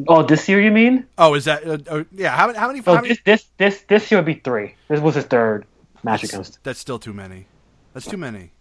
[0.07, 1.07] Oh, this year you mean?
[1.19, 1.67] Oh, is that?
[1.67, 2.37] Uh, uh, yeah.
[2.37, 2.81] How, many- how many?
[2.87, 4.75] Oh, how many this this this this year would be three.
[4.89, 5.67] This was his third.
[6.07, 6.59] Match against.
[6.63, 7.47] That's still too many.
[7.93, 8.53] That's too many.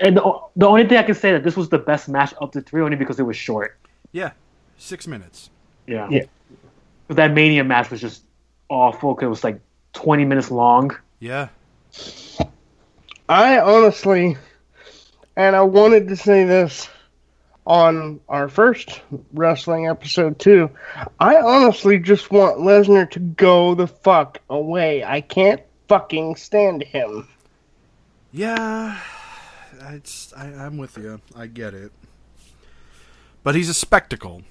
[0.00, 2.52] And the, the only thing I can say that this was the best match up
[2.52, 3.76] to three, only because it was short.
[4.12, 4.32] Yeah,
[4.78, 5.50] six minutes.
[5.86, 6.08] Yeah.
[6.10, 6.24] Yeah.
[7.08, 8.22] But that Mania match was just
[8.68, 9.60] awful because it was like
[9.92, 10.96] 20 minutes long.
[11.20, 11.48] Yeah.
[13.28, 14.36] I honestly,
[15.36, 16.88] and I wanted to say this
[17.66, 19.00] on our first
[19.32, 20.70] wrestling episode too.
[21.18, 25.02] I honestly just want Lesnar to go the fuck away.
[25.02, 27.26] I can't fucking stand him.
[28.32, 28.98] Yeah,
[29.90, 31.20] it's, I, I'm with you.
[31.36, 31.92] I get it.
[33.42, 34.42] But he's a spectacle.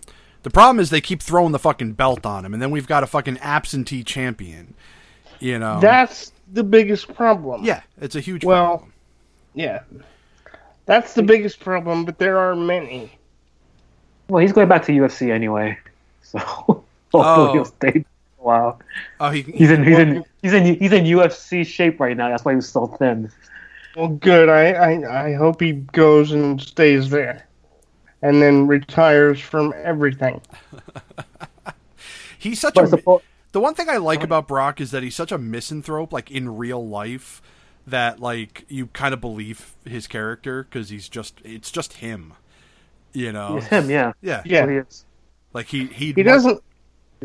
[0.44, 3.04] The problem is they keep throwing the fucking belt on him, and then we've got
[3.04, 4.74] a fucking absentee champion.
[5.40, 5.80] You know.
[5.80, 7.64] That's the biggest problem.
[7.64, 8.94] yeah, it's a huge Well, problem.
[9.54, 9.84] Yeah.
[10.86, 13.12] That's the biggest problem, but there are many.
[14.30, 15.78] Well, he's going back to UFC anyway.
[16.26, 17.54] So hopefully Oh.
[17.54, 18.00] he'll stay for
[18.40, 18.80] a while.
[19.20, 22.30] Oh, he, He's in he's in he's in he's in UFC shape right now.
[22.30, 23.30] That's why he's was so thin.
[23.96, 24.50] Well, good.
[24.50, 27.48] I, I, I hope he goes and stays there.
[28.24, 30.42] And then retires from everything.
[32.40, 32.98] he's such But a.
[32.98, 33.22] suppo-
[33.52, 36.56] The one thing I like about Brock is that he's such a misanthrope, like in
[36.58, 37.42] real life,
[37.88, 42.34] that like you kind of believe his character because he's just it's just him.
[43.14, 43.58] You know.
[43.58, 44.14] it's him, yeah.
[44.22, 44.42] Yeah.
[44.46, 44.70] Yeah.
[44.70, 45.06] He is.
[45.54, 46.62] Like he he He doesn't.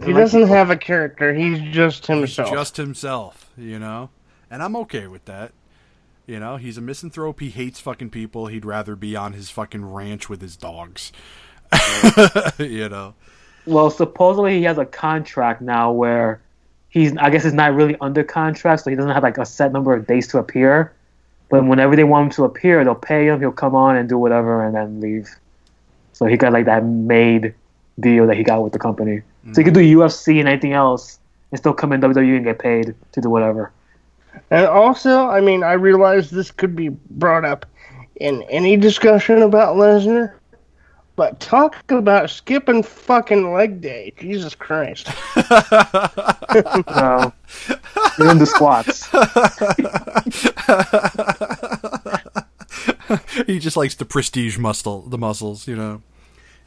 [0.05, 1.35] He doesn't have a character.
[1.35, 2.53] He's just He's himself.
[2.53, 4.11] just himself, you know?
[4.49, 5.53] And I'm okay with that.
[6.25, 7.41] You know, he's a misanthrope.
[7.41, 8.47] He hates fucking people.
[8.47, 11.11] He'd rather be on his fucking ranch with his dogs.
[12.59, 13.15] you know?
[13.67, 16.43] Well, supposedly he has a contract now where
[16.89, 19.73] he's I guess he's not really under contract, so he doesn't have like a set
[19.73, 20.93] number of days to appear.
[21.51, 23.41] But whenever they want him to appear, they'll pay him.
[23.41, 25.29] He'll come on and do whatever, and then leave.
[26.13, 27.55] So he got like that made
[28.01, 29.23] deal that he got with the company.
[29.53, 29.97] So he could do mm.
[29.97, 31.19] UFC and anything else,
[31.51, 33.73] and still come in WWE and get paid to do whatever.
[34.51, 37.67] And also, I mean, I realize this could be brought up
[38.17, 40.35] in any discussion about Lesnar,
[41.19, 44.15] but talk about skipping fucking leg day.
[44.19, 45.11] Jesus Christ.
[46.51, 47.33] So
[48.19, 49.07] you're in the squats.
[53.47, 56.03] he just likes the prestige muscle, the muscles, you know?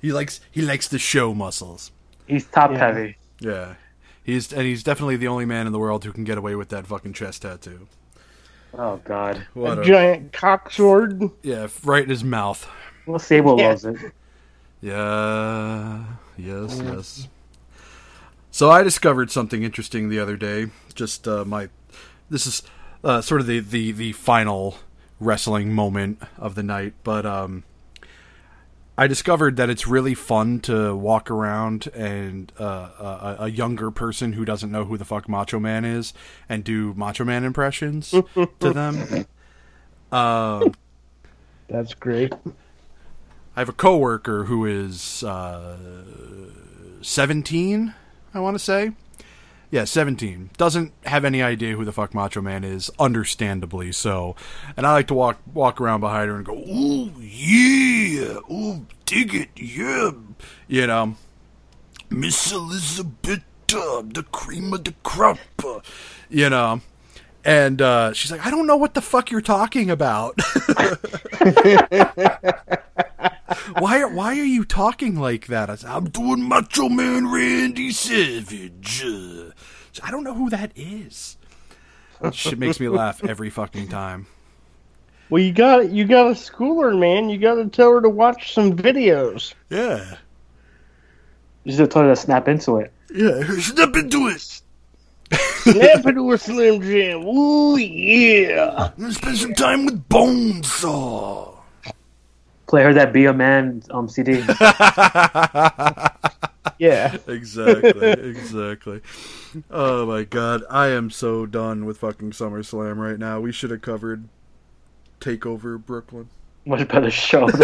[0.02, 1.92] He likes he likes the show muscles.
[2.28, 3.18] He's top heavy.
[3.40, 3.76] Yeah.
[4.24, 6.70] He's and he's definitely the only man in the world who can get away with
[6.70, 7.88] that fucking chest tattoo.
[8.78, 9.46] Oh God.
[9.54, 11.24] What a a, giant cock sword.
[11.42, 12.70] yeah, right in his mouth.
[13.08, 13.70] Well, Sable Yeah.
[13.70, 13.98] loves it.
[14.82, 16.04] Yeah.
[16.38, 17.28] Yes, yes.
[18.50, 20.68] So I discovered something interesting the other day.
[20.94, 21.70] Just uh, my
[22.30, 22.64] this is
[23.04, 24.78] uh, sort of the, the the final
[25.20, 27.64] wrestling moment of the night, but um
[28.98, 34.34] I discovered that it's really fun to walk around and uh, a, a younger person
[34.34, 36.14] who doesn't know who the fuck Macho Man is
[36.50, 39.26] and do Macho Man impressions to them.
[40.12, 40.74] Um
[41.70, 42.34] That's great.
[43.56, 45.78] I have a coworker who is uh,
[47.02, 47.94] 17,
[48.34, 48.92] I want to say.
[49.70, 50.52] Yeah, 17.
[50.58, 54.36] Doesn't have any idea who the fuck Macho Man is, understandably so.
[54.76, 58.40] And I like to walk walk around behind her and go, "Ooh, yeah.
[58.52, 59.50] Ooh, dig it.
[59.56, 60.12] Yeah."
[60.68, 61.16] You know,
[62.10, 63.44] Miss Elizabeth,
[63.74, 65.38] uh, the cream of the crop.
[65.64, 65.80] uh,
[66.30, 66.82] You know.
[67.44, 70.38] And uh, she's like, I don't know what the fuck you're talking about.
[73.80, 75.70] why are why are you talking like that?
[75.70, 79.04] I said, I'm doing Macho Man Randy Savage.
[79.06, 79.52] Uh,
[80.04, 81.38] I don't know who that is.
[82.34, 84.28] Shit makes me laugh every fucking time.
[85.30, 87.30] Well, you got you got to school her, man.
[87.30, 89.54] You got to tell her to watch some videos.
[89.70, 90.18] Yeah,
[91.64, 92.92] You just told her to snap into it.
[93.14, 93.42] yeah.
[93.60, 94.62] Step into it.
[95.62, 97.26] Snap into a slim jim.
[97.26, 98.92] Ooh yeah.
[98.96, 101.51] I'm gonna spend some time with Bonesaw.
[102.72, 104.44] Play her that Be a Man um CD.
[106.78, 107.18] Yeah.
[107.28, 109.02] Exactly, exactly.
[109.70, 113.40] Oh my god, I am so done with fucking SummerSlam right now.
[113.40, 114.28] We should have covered
[115.20, 116.30] Takeover Brooklyn.
[116.66, 117.48] Much better show.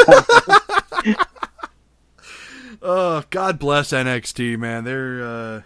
[2.79, 4.83] Oh, God bless NXT, man.
[4.83, 5.61] They're uh,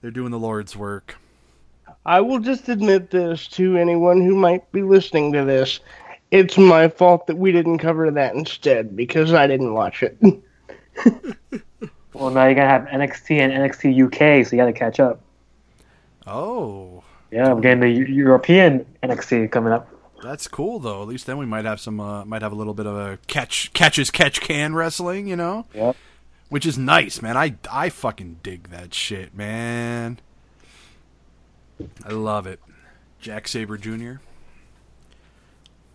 [0.00, 1.16] they're doing the Lord's work.
[2.04, 5.78] I will just admit this to anyone who might be listening to this.
[6.30, 10.16] It's my fault that we didn't cover that instead because I didn't watch it.
[12.12, 15.20] well, now you're gonna have NXT and NXT UK, so you gotta catch up.
[16.26, 19.88] Oh, Yeah, I'm getting the European NXT coming up.
[20.22, 21.02] that's cool though.
[21.02, 23.18] At least then we might have some, uh, might have a little bit of a
[23.28, 25.94] catch, catches, catch can wrestling, you know, Yep.
[26.48, 27.36] which is nice, man.
[27.36, 30.18] I I fucking dig that shit, man.
[32.04, 32.58] I love it.
[33.22, 34.14] Zack Sabre Jr.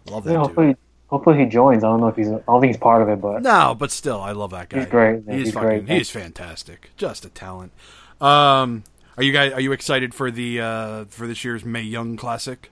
[0.10, 0.45] Love that Yeah, dude.
[0.48, 0.76] hopefully,
[1.07, 1.84] hopefully he joins.
[1.84, 2.28] I don't know if he's.
[2.30, 4.80] I don't think he's part of it, but No, but still, I love that guy.
[4.80, 5.23] He's great.
[5.28, 5.86] Yeah, He's, he's fucking.
[5.86, 5.90] great.
[5.90, 6.91] He's fantastic.
[6.98, 7.72] Just a talent.
[8.19, 8.84] Um,
[9.18, 9.53] are you guys?
[9.53, 12.69] Are you excited for the uh, for this year's Mae Young Classic?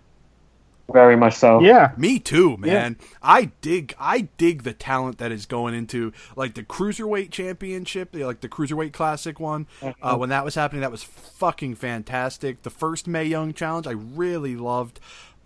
[0.92, 1.62] very much so.
[1.62, 1.92] Yeah.
[1.98, 2.98] Me too, man.
[3.22, 3.94] I dig.
[4.00, 8.92] I dig the talent that is going into like the cruiserweight championship, like the cruiserweight
[8.92, 9.68] classic one.
[10.02, 12.64] Uh, when that was happening, that was fucking fantastic.
[12.64, 15.00] The first Mae Young challenge, I really loved.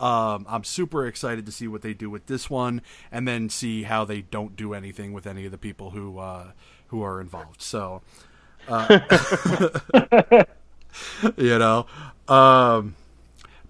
[0.03, 3.84] Um, I'm super excited to see what they do with this one, and then see
[3.84, 6.51] how they don't do anything with any of the people who uh,
[6.88, 7.61] who are involved.
[7.61, 8.01] So,
[8.67, 8.99] uh,
[11.38, 11.85] you know,
[12.27, 12.95] um,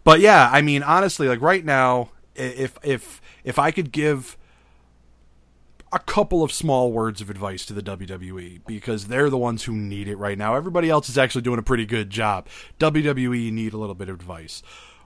[0.03, 4.35] but yeah, I mean, honestly, like right now, if if if I could give
[5.91, 9.73] a couple of small words of advice to the WWE because they're the ones who
[9.73, 10.55] need it right now.
[10.55, 12.47] Everybody else is actually doing a pretty good job.
[12.79, 14.63] WWE need a little bit of advice.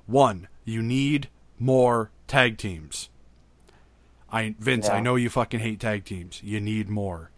[0.07, 1.29] One, you need
[1.59, 3.09] more tag teams.
[4.31, 6.41] I Vince, I know you fucking hate tag teams.
[6.43, 7.31] You need more.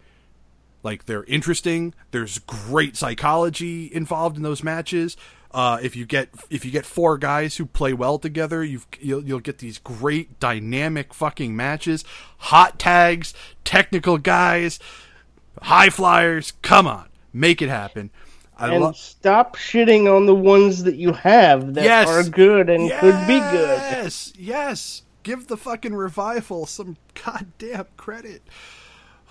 [0.82, 1.94] Like they're interesting.
[2.10, 5.16] There's great psychology involved in those matches.
[5.52, 9.22] Uh, if you get if you get four guys who play well together, you've, you'll
[9.22, 12.04] you'll get these great dynamic fucking matches.
[12.38, 13.34] Hot tags,
[13.64, 14.78] technical guys,
[15.62, 16.52] high flyers.
[16.62, 18.10] Come on, make it happen.
[18.60, 18.96] I And love.
[18.96, 22.08] stop shitting on the ones that you have that Yes.
[22.08, 23.78] are good and could be good.
[23.80, 25.02] Yes, yes.
[25.22, 28.42] Give the fucking revival some goddamn credit.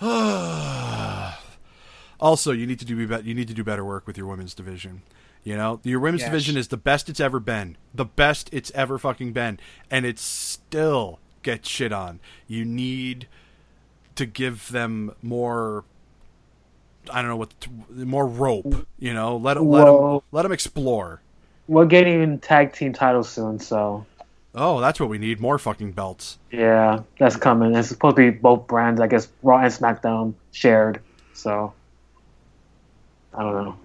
[2.20, 4.54] also, you need to do be- you need to do better work with your women's
[4.54, 5.02] division.
[5.44, 6.30] You know, your women's Yes.
[6.30, 9.58] division is the best it's ever been, the best it's ever fucking been,
[9.90, 12.20] and it still gets shit on.
[12.46, 13.26] You need
[14.16, 15.84] to give them more.
[17.12, 17.52] I don't know what
[17.94, 18.86] more rope.
[18.98, 21.20] You know, let them let let them explore.
[21.68, 24.06] We're getting tag team titles soon, so
[24.54, 25.40] Oh, that's what we need.
[25.40, 26.38] More fucking belts.
[26.50, 27.74] yeah, that's coming.
[27.74, 31.00] It's supposed to be both brands, I guess, Raw and SmackDown shared.
[31.34, 31.72] So
[33.32, 33.76] I don't know.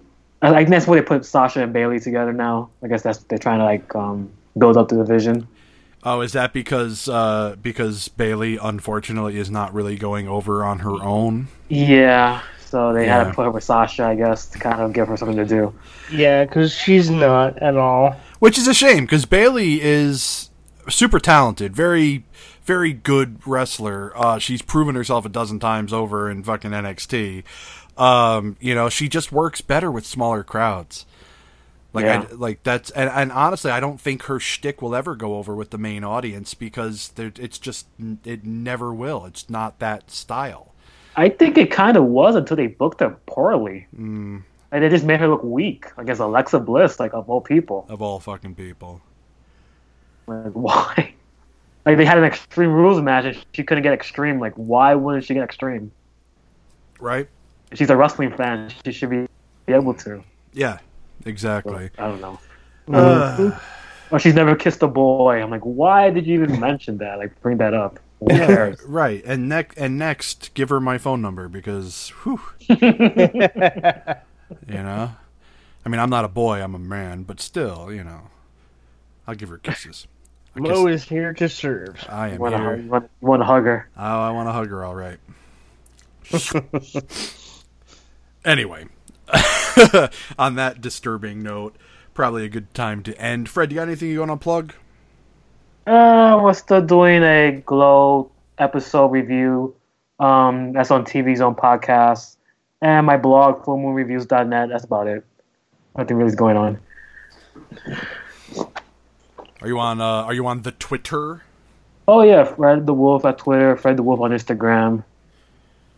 [0.42, 2.70] I, I think that's where they put Sasha and Bayley together now.
[2.82, 5.46] I guess that's they're trying to like um, build up the division.
[6.02, 11.02] Oh, is that because uh, because Bayley unfortunately is not really going over on her
[11.02, 11.48] own?
[11.68, 15.08] Yeah, so they had to put her with Sasha, I guess, to kind of give
[15.08, 15.72] her something to do.
[16.10, 18.16] Yeah, because she's not at all.
[18.38, 20.50] Which is a shame because Bayley is
[20.88, 22.24] super talented, very
[22.64, 24.12] very good wrestler.
[24.16, 27.44] Uh, she's proven herself a dozen times over in fucking NXT.
[27.96, 31.06] Um, you know, she just works better with smaller crowds.
[31.92, 32.26] Like, Yeah.
[32.30, 35.54] I, like that's and, and honestly, I don't think her shtick will ever go over
[35.54, 37.86] with the main audience because it's just
[38.24, 39.24] it never will.
[39.24, 40.74] It's not that style.
[41.16, 43.86] I think it kind of was until they booked her poorly.
[43.98, 44.42] Mm.
[44.70, 47.86] And they just made her look weak against Alexa Bliss, like of all people.
[47.88, 49.00] Of all fucking people.
[50.26, 51.14] Like why?
[51.86, 54.40] Like they had an Extreme Rules match and she couldn't get Extreme.
[54.40, 55.90] Like why wouldn't she get Extreme?
[57.00, 57.28] Right?
[57.72, 58.72] She's a wrestling fan.
[58.84, 59.26] She should be
[59.68, 60.22] able to.
[60.52, 60.78] Yeah,
[61.24, 61.90] exactly.
[61.98, 63.58] I don't know.
[64.10, 65.42] Or she's never kissed a boy.
[65.42, 67.18] I'm like, why did you even mention that?
[67.18, 67.98] Like bring that up.
[68.20, 68.80] Who cares?
[68.86, 69.22] Right.
[69.24, 72.40] And next and next give her my phone number because whew.
[72.60, 72.76] you
[74.68, 75.10] know?
[75.84, 78.22] I mean, I'm not a boy, I'm a man, but still, you know.
[79.26, 80.06] I'll give her kisses.
[80.54, 82.04] I, kiss- Mo is here to serve.
[82.08, 82.70] I am wanna, here.
[82.76, 83.88] hug- you wanna- you want to hug her?
[83.96, 85.18] Oh, I want to hug her all right.
[88.44, 88.86] anyway,
[90.38, 91.76] on that disturbing note,
[92.14, 93.48] probably a good time to end.
[93.48, 94.72] Fred, you got anything you want to plug?
[95.86, 99.74] Uh, we're still doing a Glow episode review.
[100.18, 102.36] Um, that's on TV's own podcast.
[102.82, 104.68] And my blog, fullmoonreviews.net.
[104.68, 105.24] That's about it.
[105.96, 106.78] Nothing really is going on.
[109.60, 110.00] Are you on?
[110.00, 111.42] Uh, are you on the Twitter?
[112.08, 112.44] Oh, yeah.
[112.44, 115.04] Fred the Wolf at Twitter, Fred the Wolf on Instagram.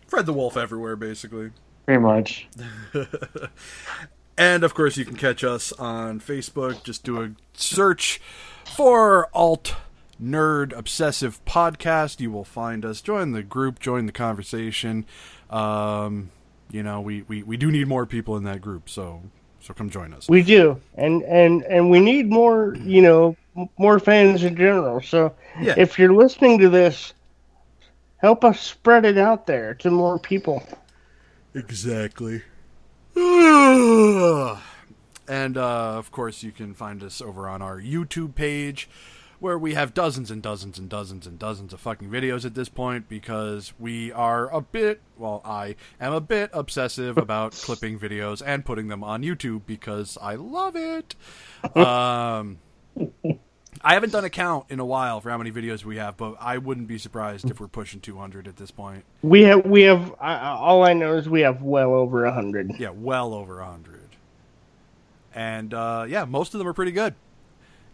[0.06, 1.50] Fred the Wolf everywhere, basically.
[1.86, 2.46] Pretty much.
[4.38, 6.84] And of course, you can catch us on Facebook.
[6.84, 8.20] Just do a search
[8.74, 9.76] for Alt
[10.22, 12.20] Nerd Obsessive Podcast.
[12.20, 13.00] You will find us.
[13.00, 15.06] Join the group, join the conversation.
[15.50, 16.30] Um,
[16.70, 19.22] you know, we, we, we do need more people in that group, so
[19.60, 20.28] so come join us.
[20.28, 22.76] We do, and and and we need more.
[22.76, 23.36] You know,
[23.78, 25.00] more fans in general.
[25.02, 25.74] So Yeah.
[25.76, 27.12] if you're listening to this,
[28.18, 30.62] help us spread it out there to more people.
[31.54, 32.42] Exactly.
[35.28, 38.88] and uh, of course, you can find us over on our YouTube page,
[39.40, 42.68] where we have dozens and dozens and dozens and dozens of fucking videos at this
[42.68, 48.42] point because we are a bit, well, I am a bit obsessive about clipping videos
[48.44, 51.14] and putting them on YouTube because I love it.
[51.76, 52.58] Um.
[53.82, 56.36] I haven't done a count in a while for how many videos we have, but
[56.40, 59.04] I wouldn't be surprised if we're pushing 200 at this point.
[59.22, 62.72] We have we have uh, all I know is we have well over a hundred.
[62.78, 63.97] Yeah, well over 100.
[65.38, 67.14] And uh, yeah, most of them are pretty good.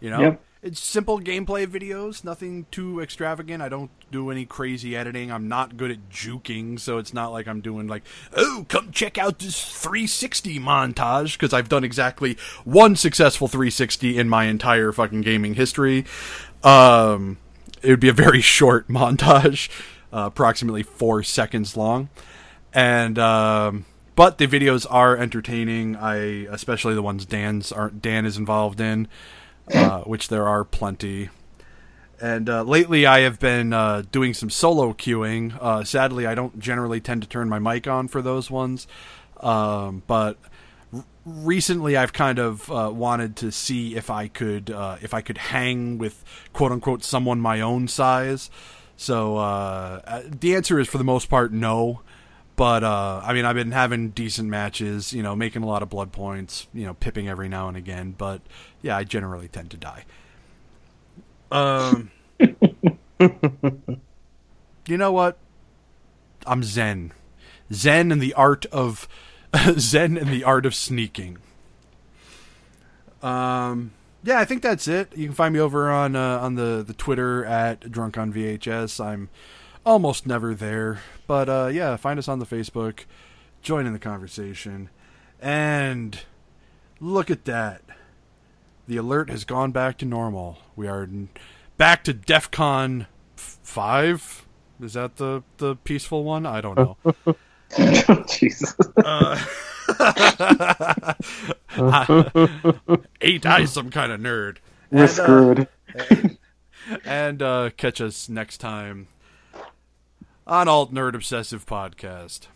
[0.01, 0.41] You know, Yep.
[0.63, 3.61] it's simple gameplay videos, nothing too extravagant.
[3.61, 5.31] I don't do any crazy editing.
[5.31, 8.01] I'm not good at juking, so it's not like I'm doing like,
[8.35, 14.27] oh, come check out this 360 montage because I've done exactly one successful 360 in
[14.27, 16.03] my entire fucking gaming history.
[16.63, 17.37] Um,
[17.83, 19.69] it would be a very short montage,
[20.11, 22.09] uh, approximately four seconds long,
[22.73, 23.85] and um,
[24.15, 25.95] but the videos are entertaining.
[25.95, 26.15] I
[26.49, 29.07] especially the ones Dan's are Dan is involved in,
[29.73, 31.29] uh, which there are plenty.
[32.21, 35.57] And uh, lately, I have been uh, doing some solo queuing.
[35.59, 38.87] Uh, sadly, I don't generally tend to turn my mic on for those ones,
[39.41, 40.37] um, but
[40.93, 45.19] r- recently I've kind of uh, wanted to see if I could uh, if I
[45.19, 46.23] could hang with
[46.53, 48.49] quote unquote someone my own size.
[48.95, 49.35] So
[50.39, 51.99] the answer is for the most part no.
[52.55, 55.89] But uh, I mean, I've been having decent matches, you know, making a lot of
[55.89, 58.15] blood points, you know, pipping every now and again.
[58.17, 58.41] But
[58.81, 60.05] yeah, I generally tend to die.
[61.51, 62.11] Um,
[64.87, 65.37] you know what?
[66.47, 67.11] I'm Zen.
[67.73, 69.07] Zen and the art of
[69.77, 71.39] Zen and the art of sneaking.
[73.21, 73.91] Um,
[74.23, 75.15] yeah, I think that's it.
[75.15, 79.03] You can find me over on uh, on the the Twitter at drunk on VHS.
[79.03, 79.29] I'm
[79.85, 83.01] almost never there, but uh, yeah, find us on the Facebook,
[83.61, 84.89] join in the conversation,
[85.39, 86.19] and
[86.99, 87.81] look at that.
[88.87, 90.59] The alert has gone back to normal.
[90.75, 91.07] We are
[91.77, 93.07] back to DEFCON
[93.37, 94.45] f- five.
[94.81, 96.45] Is that the the peaceful one?
[96.45, 96.97] I don't know.
[98.27, 98.75] Jesus.
[103.21, 104.57] Ain't I some kind of nerd?
[104.91, 105.67] We're And, uh, screwed.
[107.05, 109.07] and uh, catch us next time
[110.47, 112.47] on Alt Nerd Obsessive Podcast.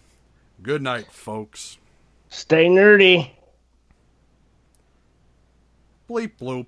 [0.61, 1.77] Good night, folks.
[2.29, 3.31] Stay nerdy.
[6.09, 6.67] Bleep bloop.